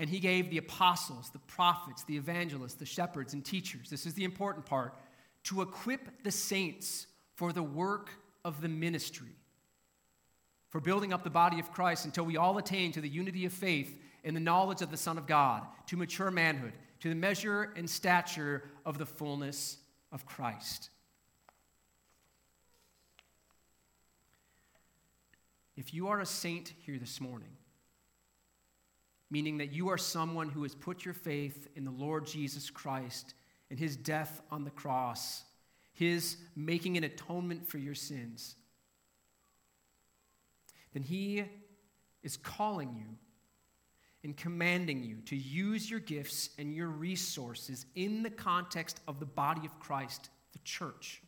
And 0.00 0.08
he 0.08 0.20
gave 0.20 0.48
the 0.48 0.58
apostles, 0.58 1.30
the 1.30 1.40
prophets, 1.40 2.04
the 2.04 2.16
evangelists, 2.16 2.74
the 2.74 2.86
shepherds, 2.86 3.34
and 3.34 3.44
teachers. 3.44 3.90
This 3.90 4.06
is 4.06 4.14
the 4.14 4.24
important 4.24 4.64
part 4.64 4.94
to 5.44 5.60
equip 5.60 6.22
the 6.22 6.30
saints 6.30 7.06
for 7.34 7.52
the 7.52 7.62
work 7.62 8.10
of 8.48 8.62
the 8.62 8.68
ministry 8.68 9.36
for 10.70 10.80
building 10.80 11.12
up 11.12 11.22
the 11.22 11.30
body 11.30 11.60
of 11.60 11.70
Christ 11.70 12.06
until 12.06 12.24
we 12.24 12.38
all 12.38 12.56
attain 12.58 12.92
to 12.92 13.00
the 13.00 13.08
unity 13.08 13.44
of 13.44 13.52
faith 13.52 14.00
in 14.24 14.32
the 14.32 14.40
knowledge 14.40 14.82
of 14.82 14.90
the 14.90 14.96
Son 14.96 15.18
of 15.18 15.26
God, 15.26 15.62
to 15.86 15.96
mature 15.96 16.30
manhood, 16.30 16.72
to 17.00 17.08
the 17.08 17.14
measure 17.14 17.72
and 17.76 17.88
stature 17.88 18.64
of 18.84 18.98
the 18.98 19.06
fullness 19.06 19.76
of 20.10 20.26
Christ. 20.26 20.90
If 25.76 25.94
you 25.94 26.08
are 26.08 26.20
a 26.20 26.26
saint 26.26 26.72
here 26.80 26.98
this 26.98 27.20
morning, 27.20 27.56
meaning 29.30 29.58
that 29.58 29.72
you 29.72 29.90
are 29.90 29.98
someone 29.98 30.48
who 30.48 30.62
has 30.62 30.74
put 30.74 31.04
your 31.04 31.14
faith 31.14 31.68
in 31.76 31.84
the 31.84 31.90
Lord 31.90 32.26
Jesus 32.26 32.70
Christ 32.70 33.34
and 33.70 33.78
his 33.78 33.94
death 33.94 34.40
on 34.50 34.64
the 34.64 34.70
cross, 34.70 35.44
his 35.98 36.36
making 36.54 36.96
an 36.96 37.02
atonement 37.02 37.68
for 37.68 37.78
your 37.78 37.96
sins, 37.96 38.54
then 40.92 41.02
He 41.02 41.44
is 42.22 42.36
calling 42.36 42.94
you 42.94 43.16
and 44.22 44.36
commanding 44.36 45.02
you 45.02 45.16
to 45.26 45.36
use 45.36 45.90
your 45.90 45.98
gifts 45.98 46.50
and 46.56 46.72
your 46.72 46.86
resources 46.86 47.84
in 47.96 48.22
the 48.22 48.30
context 48.30 49.00
of 49.08 49.18
the 49.18 49.26
body 49.26 49.66
of 49.66 49.80
Christ, 49.80 50.30
the 50.52 50.60
church, 50.60 51.20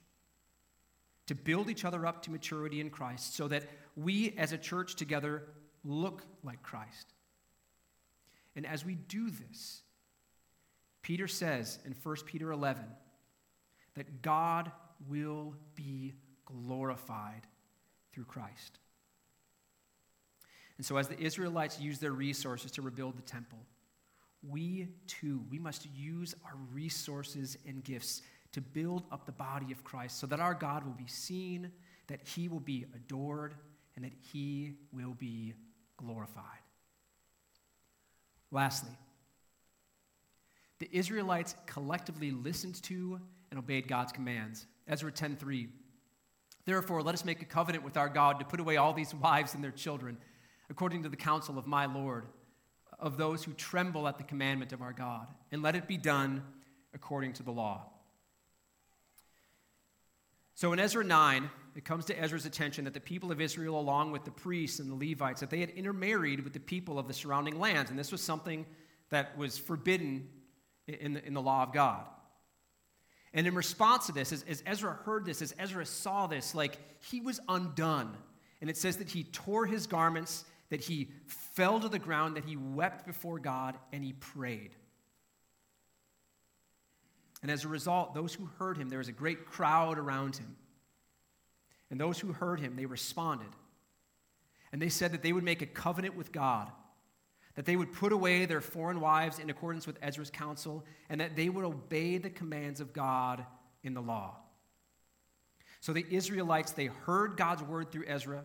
to 1.27 1.35
build 1.35 1.69
each 1.69 1.85
other 1.85 2.07
up 2.07 2.23
to 2.23 2.31
maturity 2.31 2.81
in 2.81 2.91
Christ 2.91 3.35
so 3.35 3.49
that 3.49 3.65
we 3.97 4.37
as 4.39 4.53
a 4.53 4.59
church 4.59 4.95
together 4.95 5.49
look 5.83 6.23
like 6.45 6.63
Christ. 6.63 7.13
And 8.55 8.65
as 8.65 8.85
we 8.85 8.95
do 8.95 9.31
this, 9.31 9.83
Peter 11.03 11.27
says 11.27 11.81
in 11.85 11.97
1 12.01 12.17
Peter 12.27 12.53
11 12.53 12.85
that 14.01 14.23
God 14.23 14.73
will 15.11 15.55
be 15.75 16.15
glorified 16.47 17.43
through 18.15 18.25
Christ. 18.25 18.79
And 20.79 20.87
so, 20.87 20.97
as 20.97 21.07
the 21.07 21.21
Israelites 21.21 21.79
used 21.79 22.01
their 22.01 22.13
resources 22.13 22.71
to 22.73 22.81
rebuild 22.81 23.19
the 23.19 23.23
temple, 23.23 23.59
we 24.43 24.89
too, 25.07 25.45
we 25.51 25.59
must 25.59 25.87
use 25.95 26.35
our 26.47 26.55
resources 26.73 27.59
and 27.69 27.85
gifts 27.85 28.23
to 28.53 28.63
build 28.63 29.05
up 29.13 29.27
the 29.27 29.33
body 29.33 29.71
of 29.71 29.85
Christ 29.85 30.19
so 30.19 30.27
that 30.29 30.41
our 30.41 30.55
God 30.55 30.87
will 30.87 30.95
be 30.95 31.07
seen, 31.07 31.71
that 32.07 32.27
he 32.27 32.49
will 32.49 32.59
be 32.59 32.87
adored, 32.95 33.55
and 33.97 34.05
that 34.07 34.15
he 34.33 34.77
will 34.95 35.13
be 35.13 35.53
glorified. 35.99 36.45
Lastly, 38.51 38.97
the 40.79 40.89
Israelites 40.91 41.55
collectively 41.67 42.31
listened 42.31 42.83
to 42.85 43.21
and 43.51 43.59
obeyed 43.59 43.89
God's 43.89 44.13
commands. 44.13 44.67
Ezra 44.87 45.13
10:3. 45.13 45.69
Therefore, 46.65 47.03
let 47.03 47.15
us 47.15 47.25
make 47.25 47.43
a 47.43 47.47
covenant 47.47 47.85
with 47.85 47.97
our 47.97 48.09
God 48.09 48.39
to 48.39 48.45
put 48.45 48.61
away 48.61 48.77
all 48.77 48.93
these 48.93 49.15
wives 49.15 49.55
and 49.55 49.65
their 49.65 49.71
children 49.71 50.19
according 50.69 51.03
to 51.03 51.09
the 51.09 51.17
counsel 51.17 51.59
of 51.59 51.67
my 51.67 51.87
Lord, 51.87 52.27
of 52.99 53.17
those 53.17 53.43
who 53.43 53.53
tremble 53.53 54.07
at 54.07 54.19
the 54.19 54.25
commandment 54.25 54.73
of 54.73 54.83
our 54.83 54.93
God, 54.93 55.27
and 55.51 55.63
let 55.63 55.75
it 55.75 55.89
be 55.89 55.97
done 55.97 56.45
according 56.95 57.33
to 57.35 57.43
the 57.43 57.51
law. 57.51 57.87
So 60.55 60.73
in 60.73 60.79
Ezra 60.79 61.03
9, 61.03 61.51
it 61.75 61.85
comes 61.85 62.05
to 62.07 62.21
Ezra's 62.21 62.47
attention 62.47 62.85
that 62.85 62.95
the 62.95 63.01
people 63.01 63.33
of 63.33 63.41
Israel, 63.41 63.81
along 63.81 64.13
with 64.13 64.25
the 64.25 64.31
priests 64.31 64.79
and 64.79 64.91
the 64.91 65.11
Levites, 65.11 65.41
that 65.41 65.51
they 65.51 65.61
had 65.61 65.71
intermarried 65.71 66.41
with 66.45 66.53
the 66.53 66.61
people 66.61 66.99
of 66.99 67.09
the 67.09 67.15
surrounding 67.15 67.59
lands. 67.59 67.91
And 67.91 67.99
this 67.99 68.13
was 68.13 68.23
something 68.23 68.67
that 69.09 69.37
was 69.39 69.59
forbidden 69.59 70.29
in 70.87 71.15
the, 71.15 71.27
in 71.27 71.35
the 71.35 71.41
law 71.41 71.63
of 71.63 71.73
God. 71.73 72.05
And 73.33 73.47
in 73.47 73.55
response 73.55 74.07
to 74.07 74.13
this, 74.13 74.33
as, 74.33 74.45
as 74.49 74.63
Ezra 74.67 74.93
heard 75.05 75.25
this, 75.25 75.41
as 75.41 75.55
Ezra 75.59 75.87
saw 75.87 76.27
this, 76.27 76.55
like 76.55 76.79
he 77.11 77.21
was 77.21 77.41
undone. 77.49 78.17
And 78.61 78.69
it 78.69 78.77
says 78.77 78.97
that 78.99 79.09
he 79.09 79.25
tore 79.25 79.67
his 79.67 79.87
garments 79.87 80.45
that 80.71 80.81
he 80.81 81.09
fell 81.27 81.81
to 81.81 81.89
the 81.89 81.99
ground, 81.99 82.37
that 82.37 82.45
he 82.45 82.57
wept 82.57 83.07
before 83.07 83.39
God, 83.39 83.77
and 83.93 84.03
he 84.03 84.13
prayed. 84.15 84.71
And 87.43 87.51
as 87.51 87.65
a 87.65 87.69
result, 87.69 88.15
those 88.15 88.35
who 88.35 88.49
heard 88.59 88.77
him, 88.77 88.89
there 88.89 88.99
was 88.99 89.09
a 89.09 89.13
great 89.13 89.47
crowd 89.47 89.99
around 89.99 90.37
him. 90.37 90.57
And 91.91 92.01
those 92.01 92.21
who 92.21 92.33
heard 92.33 92.61
him, 92.61 92.77
they 92.77 92.87
responded. 92.87 93.49
And 94.73 94.81
they 94.81 94.89
said 94.89 95.13
that 95.13 95.23
they 95.23 95.33
would 95.33 95.43
make 95.43 95.63
a 95.63 95.67
covenant 95.67 96.17
with 96.17 96.31
God, 96.31 96.71
that 97.55 97.65
they 97.65 97.77
would 97.77 97.93
put 97.93 98.13
away 98.13 98.47
their 98.47 98.61
foreign 98.61 99.01
wives 99.01 99.39
in 99.39 99.51
accordance 99.51 99.87
with 99.87 99.99
Ezra's 100.03 100.31
counsel, 100.31 100.85
and 101.09 101.21
that 101.21 101.37
they 101.37 101.49
would 101.49 101.65
obey 101.65 102.19
the 102.19 102.31
commands 102.31 102.81
of 102.81 102.93
God 102.93 103.45
in 103.83 103.95
the 103.95 104.01
law. 104.01 104.37
So 105.81 105.93
the 105.93 106.07
Israelites, 106.11 106.73
they 106.73 106.87
heard 106.87 107.37
God's 107.37 107.63
word 107.63 107.91
through 107.91 108.05
Ezra, 108.07 108.45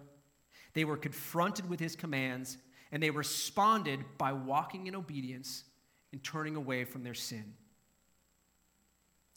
they 0.74 0.86
were 0.86 0.98
confronted 0.98 1.70
with 1.70 1.80
his 1.80 1.96
commands, 1.96 2.58
and 2.92 3.02
they 3.02 3.10
responded 3.10 4.00
by 4.18 4.34
walking 4.34 4.88
in 4.88 4.96
obedience 4.96 5.64
and 6.12 6.24
turning 6.24 6.56
away 6.56 6.86
from 6.86 7.04
their 7.04 7.14
sin. 7.14 7.54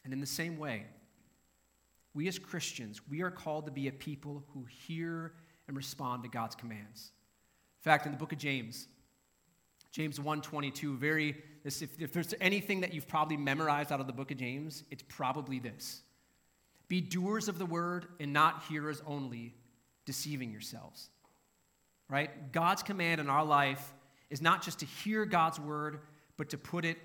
And 0.04 0.12
in 0.12 0.20
the 0.20 0.26
same 0.26 0.58
way, 0.58 0.86
we 2.14 2.28
as 2.28 2.38
Christians, 2.38 3.00
we 3.08 3.22
are 3.22 3.30
called 3.30 3.66
to 3.66 3.72
be 3.72 3.88
a 3.88 3.92
people 3.92 4.44
who 4.52 4.64
hear 4.64 5.34
and 5.66 5.76
respond 5.76 6.22
to 6.22 6.28
God's 6.28 6.56
commands. 6.56 7.12
In 7.78 7.82
fact, 7.82 8.06
in 8.06 8.12
the 8.12 8.18
book 8.18 8.32
of 8.32 8.38
James, 8.38 8.88
James 9.98 10.20
1:22, 10.20 10.96
very 10.96 11.42
this, 11.64 11.82
if, 11.82 12.00
if 12.00 12.12
there's 12.12 12.32
anything 12.40 12.82
that 12.82 12.94
you've 12.94 13.08
probably 13.08 13.36
memorized 13.36 13.90
out 13.90 13.98
of 13.98 14.06
the 14.06 14.12
book 14.12 14.30
of 14.30 14.36
James, 14.36 14.84
it's 14.92 15.02
probably 15.08 15.58
this. 15.58 16.02
Be 16.86 17.00
doers 17.00 17.48
of 17.48 17.58
the 17.58 17.66
word 17.66 18.06
and 18.20 18.32
not 18.32 18.62
hearers 18.68 19.02
only, 19.08 19.56
deceiving 20.06 20.52
yourselves. 20.52 21.10
Right? 22.08 22.52
God's 22.52 22.84
command 22.84 23.20
in 23.20 23.28
our 23.28 23.44
life 23.44 23.92
is 24.30 24.40
not 24.40 24.62
just 24.62 24.78
to 24.78 24.86
hear 24.86 25.24
God's 25.24 25.58
word, 25.58 25.98
but 26.36 26.50
to 26.50 26.58
put 26.58 26.84
it 26.84 26.98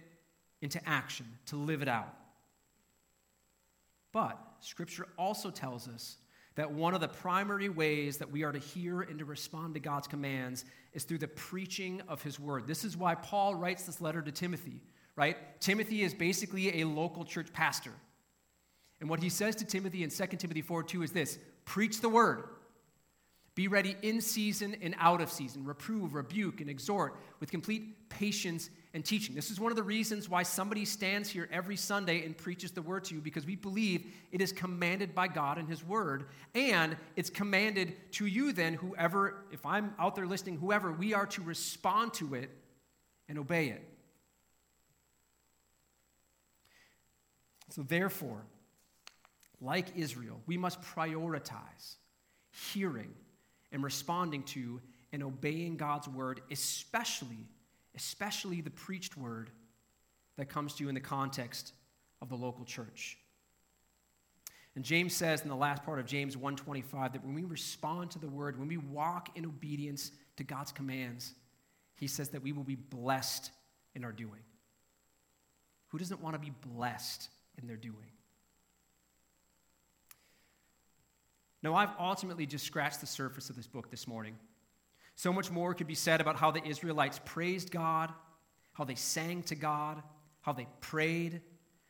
into 0.61 0.79
action, 0.87 1.25
to 1.47 1.55
live 1.55 1.81
it 1.81 1.87
out. 1.87 2.13
But 4.11 4.39
Scripture 4.59 5.07
also 5.17 5.49
tells 5.49 5.87
us 5.87 6.17
that 6.55 6.71
one 6.71 6.93
of 6.93 7.01
the 7.01 7.07
primary 7.07 7.69
ways 7.69 8.17
that 8.17 8.31
we 8.31 8.43
are 8.43 8.51
to 8.51 8.59
hear 8.59 9.01
and 9.01 9.19
to 9.19 9.25
respond 9.25 9.73
to 9.73 9.79
God's 9.79 10.07
commands 10.07 10.65
is 10.93 11.03
through 11.03 11.17
the 11.17 11.27
preaching 11.27 12.01
of 12.07 12.21
His 12.21 12.39
Word. 12.39 12.67
This 12.67 12.83
is 12.83 12.95
why 12.95 13.15
Paul 13.15 13.55
writes 13.55 13.85
this 13.85 14.01
letter 14.01 14.21
to 14.21 14.31
Timothy, 14.31 14.81
right? 15.15 15.37
Timothy 15.59 16.03
is 16.03 16.13
basically 16.13 16.81
a 16.81 16.85
local 16.85 17.25
church 17.25 17.51
pastor. 17.53 17.93
And 18.99 19.09
what 19.09 19.21
he 19.21 19.29
says 19.29 19.55
to 19.57 19.65
Timothy 19.65 20.03
in 20.03 20.09
2 20.09 20.25
Timothy 20.37 20.61
4 20.61 20.83
2 20.83 21.03
is 21.03 21.11
this 21.11 21.37
preach 21.65 21.99
the 21.99 22.09
Word. 22.09 22.43
Be 23.55 23.67
ready 23.67 23.95
in 24.01 24.21
season 24.21 24.75
and 24.81 24.95
out 24.97 25.21
of 25.21 25.29
season. 25.29 25.65
Reprove, 25.65 26.13
rebuke, 26.15 26.61
and 26.61 26.69
exhort 26.69 27.15
with 27.39 27.51
complete 27.51 28.09
patience 28.09 28.69
and 28.93 29.03
teaching. 29.03 29.33
This 29.33 29.49
is 29.49 29.59
one 29.59 29.71
of 29.71 29.75
the 29.75 29.83
reasons 29.83 30.29
why 30.29 30.43
somebody 30.43 30.85
stands 30.85 31.29
here 31.29 31.49
every 31.51 31.75
Sunday 31.75 32.23
and 32.25 32.37
preaches 32.37 32.71
the 32.71 32.81
word 32.81 33.05
to 33.05 33.15
you 33.15 33.21
because 33.21 33.45
we 33.45 33.55
believe 33.55 34.05
it 34.31 34.39
is 34.39 34.51
commanded 34.51 35.15
by 35.15 35.27
God 35.27 35.57
in 35.57 35.65
His 35.65 35.83
word. 35.83 36.27
And 36.53 36.95
it's 37.15 37.31
commanded 37.31 37.95
to 38.13 38.27
you, 38.27 38.53
then, 38.53 38.75
whoever, 38.75 39.45
if 39.51 39.65
I'm 39.65 39.95
out 39.97 40.15
there 40.15 40.27
listening, 40.27 40.57
whoever, 40.57 40.91
we 40.91 41.13
are 41.13 41.25
to 41.27 41.41
respond 41.41 42.13
to 42.15 42.35
it 42.35 42.51
and 43.27 43.39
obey 43.39 43.69
it. 43.69 43.89
So, 47.71 47.81
therefore, 47.81 48.43
like 49.59 49.87
Israel, 49.95 50.39
we 50.45 50.57
must 50.57 50.79
prioritize 50.81 51.95
hearing 52.51 53.11
and 53.71 53.83
responding 53.83 54.43
to 54.43 54.79
and 55.11 55.23
obeying 55.23 55.77
God's 55.77 56.07
word, 56.07 56.41
especially 56.51 57.47
especially 57.95 58.61
the 58.61 58.69
preached 58.69 59.17
word 59.17 59.49
that 60.37 60.49
comes 60.49 60.75
to 60.75 60.83
you 60.83 60.89
in 60.89 60.95
the 60.95 61.01
context 61.01 61.73
of 62.21 62.29
the 62.29 62.35
local 62.35 62.65
church. 62.65 63.17
And 64.75 64.83
James 64.83 65.13
says 65.15 65.41
in 65.41 65.49
the 65.49 65.55
last 65.55 65.83
part 65.83 65.99
of 65.99 66.05
James 66.05 66.35
1:25 66.35 67.13
that 67.13 67.23
when 67.23 67.35
we 67.35 67.43
respond 67.43 68.11
to 68.11 68.19
the 68.19 68.27
word, 68.27 68.57
when 68.57 68.67
we 68.67 68.77
walk 68.77 69.37
in 69.37 69.45
obedience 69.45 70.11
to 70.37 70.43
God's 70.43 70.71
commands, 70.71 71.35
he 71.95 72.07
says 72.07 72.29
that 72.29 72.41
we 72.41 72.51
will 72.51 72.63
be 72.63 72.75
blessed 72.75 73.51
in 73.93 74.03
our 74.03 74.11
doing. 74.11 74.41
Who 75.89 75.99
doesn't 75.99 76.21
want 76.21 76.33
to 76.33 76.39
be 76.39 76.49
blessed 76.49 77.29
in 77.61 77.67
their 77.67 77.77
doing? 77.77 78.11
Now, 81.61 81.75
I've 81.75 81.93
ultimately 81.97 82.45
just 82.45 82.65
scratched 82.65 82.99
the 82.99 83.07
surface 83.07 83.49
of 83.49 83.55
this 83.55 83.67
book 83.67 83.89
this 83.89 84.07
morning. 84.07 84.37
So 85.15 85.31
much 85.31 85.51
more 85.51 85.73
could 85.73 85.87
be 85.87 85.95
said 85.95 86.21
about 86.21 86.37
how 86.37 86.51
the 86.51 86.65
Israelites 86.65 87.19
praised 87.23 87.71
God, 87.71 88.11
how 88.73 88.83
they 88.83 88.95
sang 88.95 89.43
to 89.43 89.55
God, 89.55 90.01
how 90.41 90.53
they 90.53 90.67
prayed. 90.81 91.41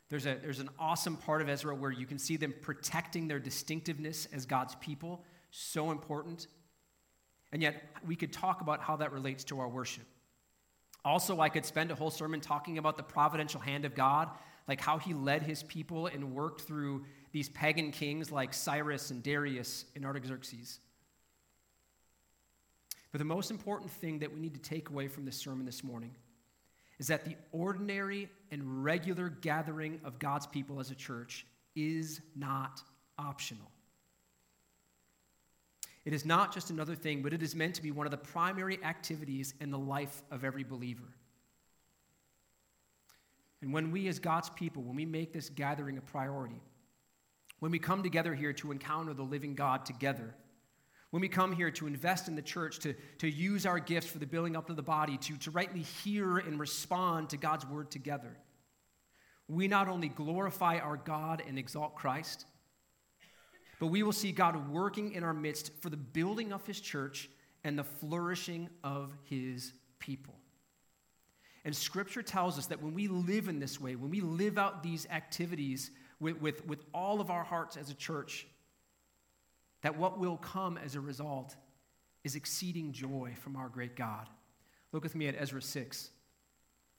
There's, 0.10 0.26
a, 0.26 0.38
there's 0.42 0.60
an 0.60 0.70
awesome 0.78 1.18
part 1.18 1.42
of 1.42 1.50
Ezra 1.50 1.74
where 1.74 1.92
you 1.92 2.06
can 2.06 2.20
see 2.20 2.38
them 2.38 2.54
protecting 2.62 3.28
their 3.28 3.40
distinctiveness 3.40 4.28
as 4.34 4.46
God's 4.46 4.76
people. 4.76 5.24
So 5.52 5.92
important. 5.92 6.48
And 7.52 7.62
yet, 7.62 7.84
we 8.06 8.16
could 8.16 8.34
talk 8.34 8.62
about 8.62 8.82
how 8.82 8.96
that 8.98 9.12
relates 9.12 9.44
to 9.46 9.60
our 9.60 9.70
worship. 9.70 10.06
Also, 11.06 11.40
I 11.40 11.50
could 11.50 11.66
spend 11.66 11.92
a 11.92 11.96
whole 11.96 12.10
sermon 12.10 12.42
talking 12.42 12.78
about 12.78 12.98
the 12.98 13.04
providential 13.04 13.60
hand 13.60 13.86
of 13.86 13.94
God, 13.94 14.30
like 14.68 14.82
how 14.82 14.98
he 14.98 15.14
led 15.14 15.44
his 15.44 15.62
people 15.64 16.08
and 16.08 16.34
worked 16.34 16.62
through 16.62 17.06
these 17.32 17.50
pagan 17.50 17.92
kings 17.92 18.32
like 18.32 18.54
Cyrus 18.54 19.12
and 19.12 19.22
Darius 19.22 19.86
and 19.96 20.06
Artaxerxes. 20.06 20.80
But 23.13 23.19
the 23.19 23.26
most 23.26 23.52
important 23.52 23.91
thing 23.91 24.19
that 24.19 24.34
we 24.34 24.39
need 24.39 24.56
to 24.56 24.60
take 24.60 24.89
away 24.89 25.08
from 25.08 25.23
this 25.23 25.38
sermon 25.38 25.67
this 25.67 25.84
morning 25.84 26.15
is 26.97 27.08
that 27.08 27.26
the 27.26 27.36
ordinary 27.52 28.28
and 28.52 28.84
regular 28.84 29.30
gathering 29.30 30.02
of 30.04 30.17
God's 30.17 30.47
people 30.47 30.80
as 30.80 30.89
a 30.89 30.95
church 30.95 31.45
is 31.76 32.21
not 32.36 32.82
optional. 33.19 33.69
It 36.06 36.13
is 36.13 36.26
not 36.26 36.52
just 36.52 36.71
another 36.71 36.95
thing, 36.95 37.21
but 37.21 37.34
it 37.34 37.43
is 37.43 37.56
meant 37.56 37.76
to 37.76 37.84
be 37.84 37.91
one 37.91 38.08
of 38.08 38.12
the 38.12 38.17
primary 38.17 38.84
activities 38.84 39.54
in 39.62 39.69
the 39.69 39.78
life 39.78 40.23
of 40.32 40.43
every 40.43 40.63
believer. 40.63 41.13
And 43.62 43.71
when 43.71 43.91
we, 43.91 44.08
as 44.08 44.17
God's 44.17 44.49
people, 44.49 44.82
when 44.82 44.95
we 44.95 45.06
make 45.06 45.34
this 45.34 45.49
gathering 45.49 45.99
a 45.99 46.02
priority, 46.02 46.62
when 47.60 47.71
we 47.71 47.78
come 47.78 48.02
together 48.02 48.34
here 48.34 48.54
to 48.54 48.71
encounter 48.71 49.13
the 49.13 49.23
living 49.23 49.54
God 49.54 49.86
together, 49.86 50.34
when 51.13 51.21
we 51.21 51.28
come 51.28 51.52
here 51.52 51.69
to 51.69 51.86
invest 51.86 52.28
in 52.28 52.34
the 52.34 52.41
church, 52.41 52.80
to, 52.80 52.95
to 53.19 53.30
use 53.30 53.67
our 53.67 53.78
gifts 53.78 54.08
for 54.08 54.17
the 54.17 54.26
building 54.26 54.56
up 54.56 54.71
of 54.71 54.76
the 54.76 54.82
body, 54.82 55.15
to, 55.17 55.38
to 55.38 55.52
rightly 55.52 55.84
hear 55.84 56.39
and 56.39 56.60
respond 56.60 57.30
to 57.30 57.38
God's 57.38 57.67
word 57.67 57.91
together, 57.91 58.36
we 59.47 59.67
not 59.67 59.88
only 59.88 60.08
glorify 60.10 60.80
our 60.80 60.97
God 60.97 61.43
and 61.47 61.60
exalt 61.60 61.93
Christ, 61.93 62.47
but 63.80 63.88
we 63.88 64.02
will 64.02 64.12
see 64.12 64.32
God 64.32 64.71
working 64.71 65.12
in 65.12 65.23
our 65.23 65.36
midst 65.36 65.69
for 65.82 65.91
the 65.91 65.97
building 65.97 66.52
of 66.52 66.65
his 66.65 66.82
church 66.82 67.30
and 67.63 67.78
the 67.78 67.84
flourishing 67.84 68.67
of 68.84 69.13
his 69.26 69.71
people. 69.99 70.34
And 71.63 71.76
scripture 71.76 72.23
tells 72.23 72.58
us 72.58 72.65
that 72.65 72.82
when 72.82 72.95
we 72.95 73.08
live 73.08 73.49
in 73.49 73.60
this 73.60 73.80
way, 73.80 73.95
when 73.95 74.10
we 74.10 74.21
live 74.21 74.58
out 74.58 74.82
these 74.82 75.06
activities 75.12 75.91
with, 76.19 76.41
with, 76.41 76.65
with 76.65 76.84
all 76.91 77.21
of 77.21 77.30
our 77.30 77.43
hearts 77.43 77.78
as 77.78 77.91
a 77.91 77.95
church, 77.95 78.47
that 79.84 79.98
what 79.98 80.19
will 80.19 80.38
come 80.38 80.78
as 80.78 80.96
a 80.96 81.02
result 81.02 81.56
is 82.24 82.36
exceeding 82.36 82.91
joy 82.91 83.34
from 83.41 83.56
our 83.56 83.69
great 83.69 83.96
God. 83.96 84.28
Look 84.91 85.04
with 85.04 85.15
me 85.15 85.28
at 85.28 85.36
Ezra 85.38 85.62
6. 85.62 86.10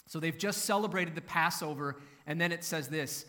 So 0.06 0.20
they've 0.20 0.36
just 0.36 0.64
celebrated 0.64 1.14
the 1.14 1.22
Passover, 1.22 1.96
and 2.26 2.40
then 2.40 2.52
it 2.52 2.62
says 2.62 2.88
this 2.88 3.26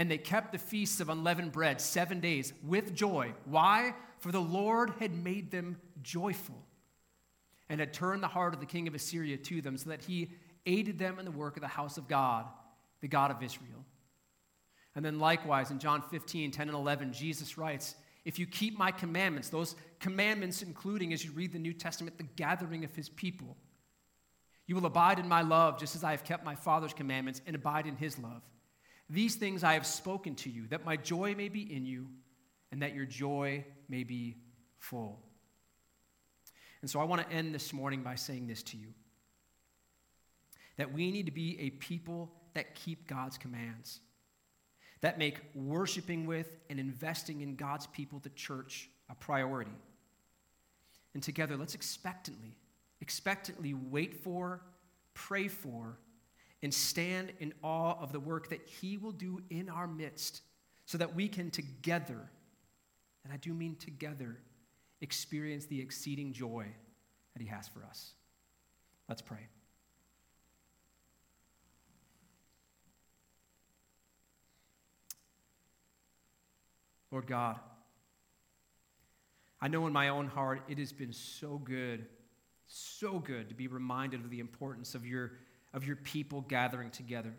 and 0.00 0.10
they 0.10 0.16
kept 0.16 0.52
the 0.52 0.58
feasts 0.58 1.00
of 1.00 1.10
unleavened 1.10 1.52
bread 1.52 1.78
seven 1.78 2.20
days 2.20 2.54
with 2.66 2.94
joy. 2.94 3.34
Why? 3.44 3.94
For 4.20 4.32
the 4.32 4.40
Lord 4.40 4.94
had 4.98 5.12
made 5.14 5.50
them 5.50 5.76
joyful 6.00 6.56
and 7.68 7.80
had 7.80 7.92
turned 7.92 8.22
the 8.22 8.28
heart 8.28 8.54
of 8.54 8.60
the 8.60 8.66
king 8.66 8.88
of 8.88 8.94
Assyria 8.94 9.36
to 9.36 9.60
them 9.60 9.76
so 9.76 9.90
that 9.90 10.00
he 10.00 10.30
aided 10.64 10.98
them 10.98 11.18
in 11.18 11.26
the 11.26 11.30
work 11.30 11.58
of 11.58 11.60
the 11.60 11.68
house 11.68 11.98
of 11.98 12.08
God, 12.08 12.46
the 13.02 13.08
God 13.08 13.30
of 13.30 13.42
Israel. 13.42 13.84
And 14.96 15.04
then 15.04 15.18
likewise 15.18 15.70
in 15.70 15.78
John 15.78 16.00
15, 16.00 16.50
10 16.50 16.68
and 16.68 16.76
11, 16.76 17.12
Jesus 17.12 17.58
writes, 17.58 17.94
if 18.24 18.38
you 18.38 18.46
keep 18.46 18.78
my 18.78 18.90
commandments, 18.90 19.48
those 19.48 19.76
commandments 19.98 20.62
including, 20.62 21.12
as 21.12 21.24
you 21.24 21.32
read 21.32 21.52
the 21.52 21.58
New 21.58 21.72
Testament, 21.72 22.18
the 22.18 22.24
gathering 22.24 22.84
of 22.84 22.94
his 22.94 23.08
people, 23.08 23.56
you 24.66 24.74
will 24.74 24.86
abide 24.86 25.18
in 25.18 25.28
my 25.28 25.42
love 25.42 25.78
just 25.78 25.96
as 25.96 26.04
I 26.04 26.12
have 26.12 26.24
kept 26.24 26.44
my 26.44 26.54
Father's 26.54 26.92
commandments 26.92 27.40
and 27.46 27.56
abide 27.56 27.86
in 27.86 27.96
his 27.96 28.18
love. 28.18 28.42
These 29.08 29.34
things 29.34 29.64
I 29.64 29.72
have 29.72 29.86
spoken 29.86 30.36
to 30.36 30.50
you, 30.50 30.68
that 30.68 30.84
my 30.84 30.96
joy 30.96 31.34
may 31.34 31.48
be 31.48 31.62
in 31.62 31.84
you 31.84 32.08
and 32.70 32.82
that 32.82 32.94
your 32.94 33.06
joy 33.06 33.64
may 33.88 34.04
be 34.04 34.36
full. 34.78 35.18
And 36.82 36.90
so 36.90 37.00
I 37.00 37.04
want 37.04 37.22
to 37.22 37.34
end 37.34 37.54
this 37.54 37.72
morning 37.72 38.02
by 38.02 38.14
saying 38.14 38.46
this 38.46 38.62
to 38.64 38.76
you 38.76 38.88
that 40.76 40.92
we 40.92 41.10
need 41.10 41.26
to 41.26 41.32
be 41.32 41.60
a 41.60 41.70
people 41.70 42.30
that 42.54 42.74
keep 42.74 43.06
God's 43.06 43.36
commands 43.36 44.00
that 45.00 45.18
make 45.18 45.40
worshiping 45.54 46.26
with 46.26 46.58
and 46.68 46.78
investing 46.78 47.40
in 47.40 47.56
God's 47.56 47.86
people, 47.86 48.18
the 48.18 48.28
church, 48.30 48.90
a 49.08 49.14
priority. 49.14 49.70
And 51.14 51.22
together, 51.22 51.56
let's 51.56 51.74
expectantly, 51.74 52.56
expectantly 53.00 53.74
wait 53.74 54.14
for, 54.14 54.60
pray 55.14 55.48
for, 55.48 55.98
and 56.62 56.72
stand 56.72 57.32
in 57.40 57.54
awe 57.62 57.96
of 58.00 58.12
the 58.12 58.20
work 58.20 58.50
that 58.50 58.66
He 58.66 58.98
will 58.98 59.12
do 59.12 59.40
in 59.50 59.68
our 59.68 59.86
midst 59.86 60.42
so 60.84 60.98
that 60.98 61.14
we 61.14 61.28
can 61.28 61.50
together, 61.50 62.28
and 63.24 63.32
I 63.32 63.36
do 63.36 63.54
mean 63.54 63.76
together, 63.76 64.38
experience 65.00 65.66
the 65.66 65.80
exceeding 65.80 66.32
joy 66.32 66.66
that 67.34 67.42
He 67.42 67.48
has 67.48 67.68
for 67.68 67.84
us. 67.84 68.12
Let's 69.08 69.22
pray. 69.22 69.48
Lord 77.10 77.26
God, 77.26 77.58
I 79.60 79.68
know 79.68 79.86
in 79.86 79.92
my 79.92 80.08
own 80.08 80.26
heart 80.26 80.62
it 80.68 80.78
has 80.78 80.92
been 80.92 81.12
so 81.12 81.58
good, 81.58 82.06
so 82.66 83.18
good 83.18 83.48
to 83.48 83.54
be 83.54 83.66
reminded 83.66 84.20
of 84.20 84.30
the 84.30 84.40
importance 84.40 84.94
of 84.94 85.04
your, 85.04 85.32
of 85.74 85.84
your 85.86 85.96
people 85.96 86.40
gathering 86.42 86.90
together. 86.90 87.34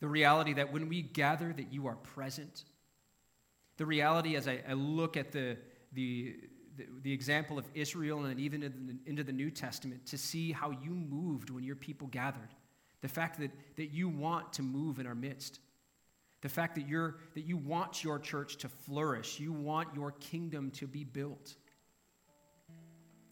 The 0.00 0.08
reality 0.08 0.54
that 0.54 0.72
when 0.72 0.88
we 0.88 1.02
gather, 1.02 1.52
that 1.52 1.72
you 1.72 1.86
are 1.86 1.94
present. 1.94 2.64
The 3.76 3.86
reality 3.86 4.34
as 4.34 4.48
I, 4.48 4.60
I 4.68 4.72
look 4.72 5.16
at 5.16 5.30
the, 5.30 5.56
the, 5.92 6.34
the, 6.76 6.86
the, 7.02 7.12
example 7.12 7.56
of 7.56 7.66
Israel 7.74 8.24
and 8.24 8.40
even 8.40 8.64
in 8.64 8.86
the, 8.86 9.10
into 9.10 9.22
the 9.22 9.32
New 9.32 9.50
Testament 9.50 10.04
to 10.06 10.18
see 10.18 10.50
how 10.50 10.70
you 10.70 10.90
moved 10.90 11.50
when 11.50 11.62
your 11.62 11.76
people 11.76 12.08
gathered. 12.08 12.48
The 13.00 13.08
fact 13.08 13.38
that, 13.38 13.52
that 13.76 13.92
you 13.92 14.08
want 14.08 14.52
to 14.54 14.62
move 14.62 14.98
in 14.98 15.06
our 15.06 15.14
midst. 15.14 15.60
The 16.42 16.48
fact 16.48 16.74
that, 16.74 16.88
you're, 16.88 17.16
that 17.34 17.42
you 17.42 17.56
want 17.56 18.04
your 18.04 18.18
church 18.18 18.56
to 18.58 18.68
flourish, 18.68 19.40
you 19.40 19.52
want 19.52 19.94
your 19.94 20.12
kingdom 20.12 20.70
to 20.72 20.86
be 20.86 21.04
built. 21.04 21.54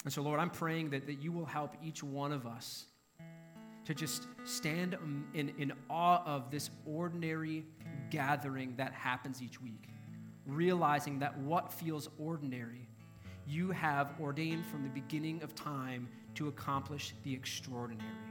And 0.04 0.12
so, 0.12 0.22
Lord, 0.22 0.40
I'm 0.40 0.50
praying 0.50 0.90
that, 0.90 1.06
that 1.06 1.20
you 1.20 1.32
will 1.32 1.44
help 1.44 1.76
each 1.82 2.02
one 2.02 2.32
of 2.32 2.46
us 2.46 2.86
to 3.84 3.94
just 3.94 4.28
stand 4.44 4.94
um, 4.94 5.26
in, 5.34 5.52
in 5.58 5.72
awe 5.90 6.22
of 6.24 6.50
this 6.50 6.70
ordinary 6.86 7.66
gathering 8.10 8.74
that 8.76 8.92
happens 8.92 9.42
each 9.42 9.60
week, 9.60 9.88
realizing 10.46 11.18
that 11.18 11.36
what 11.38 11.72
feels 11.72 12.08
ordinary, 12.18 12.88
you 13.46 13.72
have 13.72 14.14
ordained 14.20 14.64
from 14.64 14.84
the 14.84 14.88
beginning 14.90 15.42
of 15.42 15.54
time 15.54 16.08
to 16.36 16.48
accomplish 16.48 17.14
the 17.24 17.34
extraordinary 17.34 18.29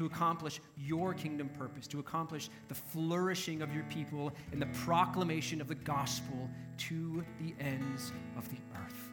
to 0.00 0.06
accomplish 0.06 0.62
your 0.78 1.12
kingdom 1.12 1.50
purpose, 1.50 1.86
to 1.86 1.98
accomplish 1.98 2.48
the 2.68 2.74
flourishing 2.74 3.60
of 3.60 3.74
your 3.74 3.84
people 3.90 4.32
and 4.50 4.60
the 4.60 4.68
proclamation 4.82 5.60
of 5.60 5.68
the 5.68 5.74
gospel 5.74 6.48
to 6.78 7.22
the 7.38 7.54
ends 7.60 8.10
of 8.34 8.48
the 8.48 8.56
earth. 8.76 9.10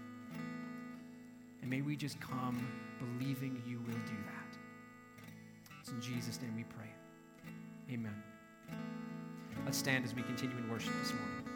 And 1.61 1.69
may 1.69 1.81
we 1.81 1.97
just 1.97 2.21
come 2.21 2.65
believing 2.99 3.61
you 3.67 3.79
will 3.79 3.99
do 4.05 4.15
that. 4.27 4.57
It's 5.81 5.89
in 5.89 5.99
Jesus' 5.99 6.41
name 6.41 6.55
we 6.55 6.63
pray. 6.63 6.89
Amen. 7.91 8.23
Let's 9.65 9.77
stand 9.77 10.05
as 10.05 10.15
we 10.15 10.21
continue 10.21 10.55
in 10.55 10.71
worship 10.71 10.93
this 11.01 11.11
morning. 11.11 11.46